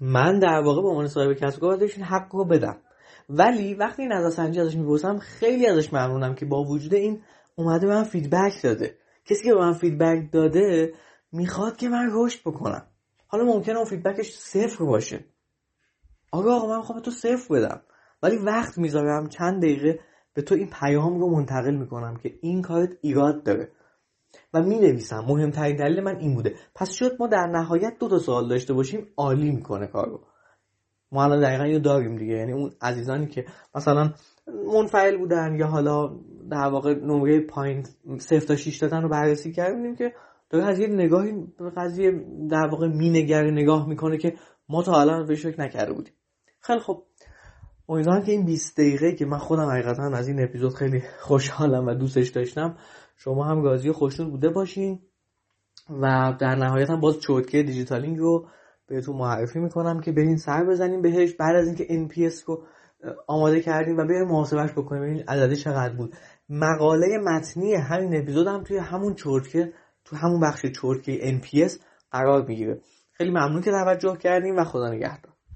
من 0.00 0.38
در 0.38 0.60
واقع 0.60 0.82
به 0.82 0.88
عنوان 0.88 1.08
صاحب 1.08 1.32
کسب 1.32 1.60
کار 1.60 1.82
این 1.82 2.04
حق 2.04 2.34
رو 2.34 2.44
بدم. 2.44 2.76
ولی 3.28 3.74
وقتی 3.74 4.02
نظرسنجی 4.02 4.60
ازش 4.60 4.76
می‌پرسم 4.76 5.18
خیلی 5.18 5.66
ازش 5.66 5.92
ممنونم 5.92 6.34
که 6.34 6.46
با 6.46 6.64
وجود 6.64 6.94
این 6.94 7.20
اومده 7.56 7.86
به 7.86 7.94
من 7.94 8.04
feedback 8.04 8.62
داده. 8.62 8.98
کسی 9.24 9.44
که 9.44 9.54
به 9.54 9.60
من 9.60 9.72
feedback 9.72 10.32
داده 10.32 10.92
می‌خواد 11.32 11.76
که 11.76 11.88
من 11.88 12.08
رشد 12.12 12.40
بکنم. 12.40 12.86
حالا 13.26 13.44
ممکنه 13.44 13.76
اون 13.76 13.84
feedback 13.84 14.21
ش 14.21 14.30
صفر 14.32 14.84
باشه. 14.84 15.24
آقا 16.32 16.56
آقا 16.56 16.68
من 16.68 16.76
می‌خوام 16.76 17.00
تو 17.00 17.10
صفر 17.10 17.54
بدم. 17.54 17.80
ولی 18.22 18.36
وقت 18.36 18.78
می‌ذارم 18.78 19.28
چند 19.28 19.62
دقیقه 19.62 20.00
به 20.38 20.42
تو 20.42 20.54
این 20.54 20.70
پیام 20.80 21.20
رو 21.20 21.30
منتقل 21.30 21.74
می‌کنم 21.74 22.16
که 22.16 22.34
این 22.42 22.62
کارت 22.62 22.90
ایراد 23.00 23.42
داره. 23.42 23.68
و 24.54 24.62
می 24.62 24.78
نویسم 24.78 25.24
مهمترین 25.28 25.76
دلیل 25.76 26.00
من 26.00 26.16
این 26.16 26.34
بوده. 26.34 26.54
پس 26.74 26.92
شد 26.92 27.16
ما 27.20 27.26
در 27.26 27.46
نهایت 27.46 27.98
دو 28.00 28.08
تا 28.08 28.18
سوال 28.18 28.48
داشته 28.48 28.72
باشیم 28.72 29.06
عالی 29.16 29.50
می‌کنه 29.50 29.86
کارو. 29.86 30.20
ما 31.12 31.24
الان 31.24 31.40
دقیقا 31.40 31.64
اینو 31.64 31.78
داریم 31.78 32.16
دیگه. 32.16 32.34
یعنی 32.34 32.52
اون 32.52 32.70
عزیزانی 32.82 33.26
که 33.26 33.46
مثلا 33.74 34.12
منفعل 34.74 35.18
بودن 35.18 35.54
یا 35.54 35.66
حالا 35.66 36.18
در 36.50 36.68
واقع 36.68 36.94
نمره 36.94 37.40
پایین 37.40 37.86
صفر 38.18 38.46
تا 38.46 38.56
6 38.56 38.78
دادن 38.78 39.02
رو 39.02 39.08
بررسی 39.08 39.52
کردیم 39.52 39.96
که 39.96 40.14
داره 40.50 40.64
از 40.64 40.78
یه 40.78 40.86
نگاهی 40.86 41.32
به 41.58 41.70
قضیه 41.70 42.24
در 42.50 42.66
واقع 42.66 42.86
مینگره 42.86 43.50
نگاه 43.50 43.88
می‌کنه 43.88 44.18
که 44.18 44.34
ما 44.68 44.82
تا 44.82 45.00
الان 45.00 45.26
بهش 45.26 45.46
فکر 45.46 45.60
نکرده 45.60 45.92
بودیم. 45.92 46.14
خیلی 46.60 46.80
خب 46.80 47.02
امیدوارم 47.88 48.22
که 48.24 48.32
این 48.32 48.44
20 48.44 48.80
دقیقه 48.80 49.12
که 49.12 49.26
من 49.26 49.38
خودم 49.38 49.68
حقیقتا 49.70 50.02
از 50.02 50.28
این 50.28 50.42
اپیزود 50.44 50.74
خیلی 50.74 51.02
خوشحالم 51.20 51.86
و 51.86 51.94
دوستش 51.94 52.28
داشتم 52.28 52.76
شما 53.16 53.44
هم 53.44 53.64
و 53.64 53.92
خوشنود 53.92 54.30
بوده 54.30 54.48
باشین 54.48 54.98
و 55.90 56.34
در 56.40 56.54
نهایت 56.54 56.90
هم 56.90 57.00
باز 57.00 57.20
چوتکه 57.20 57.62
دیجیتالینگ 57.62 58.18
رو 58.18 58.46
بهتون 58.86 59.16
معرفی 59.16 59.58
می‌کنم 59.58 60.00
که 60.00 60.12
برین 60.12 60.36
سر 60.36 60.64
بزنیم 60.64 61.02
بهش. 61.02 61.34
بعد 61.34 61.56
از 61.56 61.66
اینکه 61.66 61.84
NPS 61.84 62.44
رو 62.46 62.62
آماده 63.26 63.60
کردیم 63.60 63.96
و 63.96 64.04
بریم 64.04 64.28
محاسبش 64.28 64.72
بکنیم. 64.72 65.02
ببینید 65.02 65.30
عددی 65.30 65.56
چقدر 65.56 65.94
بود. 65.94 66.16
مقاله 66.48 67.06
متنی 67.18 67.74
همین 67.74 68.22
اپیزود 68.22 68.46
هم 68.46 68.64
توی 68.64 68.78
همون 68.78 69.14
چرتکه 69.14 69.72
تو 70.04 70.16
همون 70.16 70.40
بخش 70.40 70.66
چرتکه 70.66 71.40
NPS 71.40 71.72
قرار 72.10 72.44
می‌گیره. 72.46 72.80
خیلی 73.12 73.30
ممنون 73.30 73.62
که 73.62 73.70
توجه 73.70 74.16
کردیم 74.16 74.56
و 74.56 74.64
خدا 74.64 74.88
نگهدار. 74.88 75.32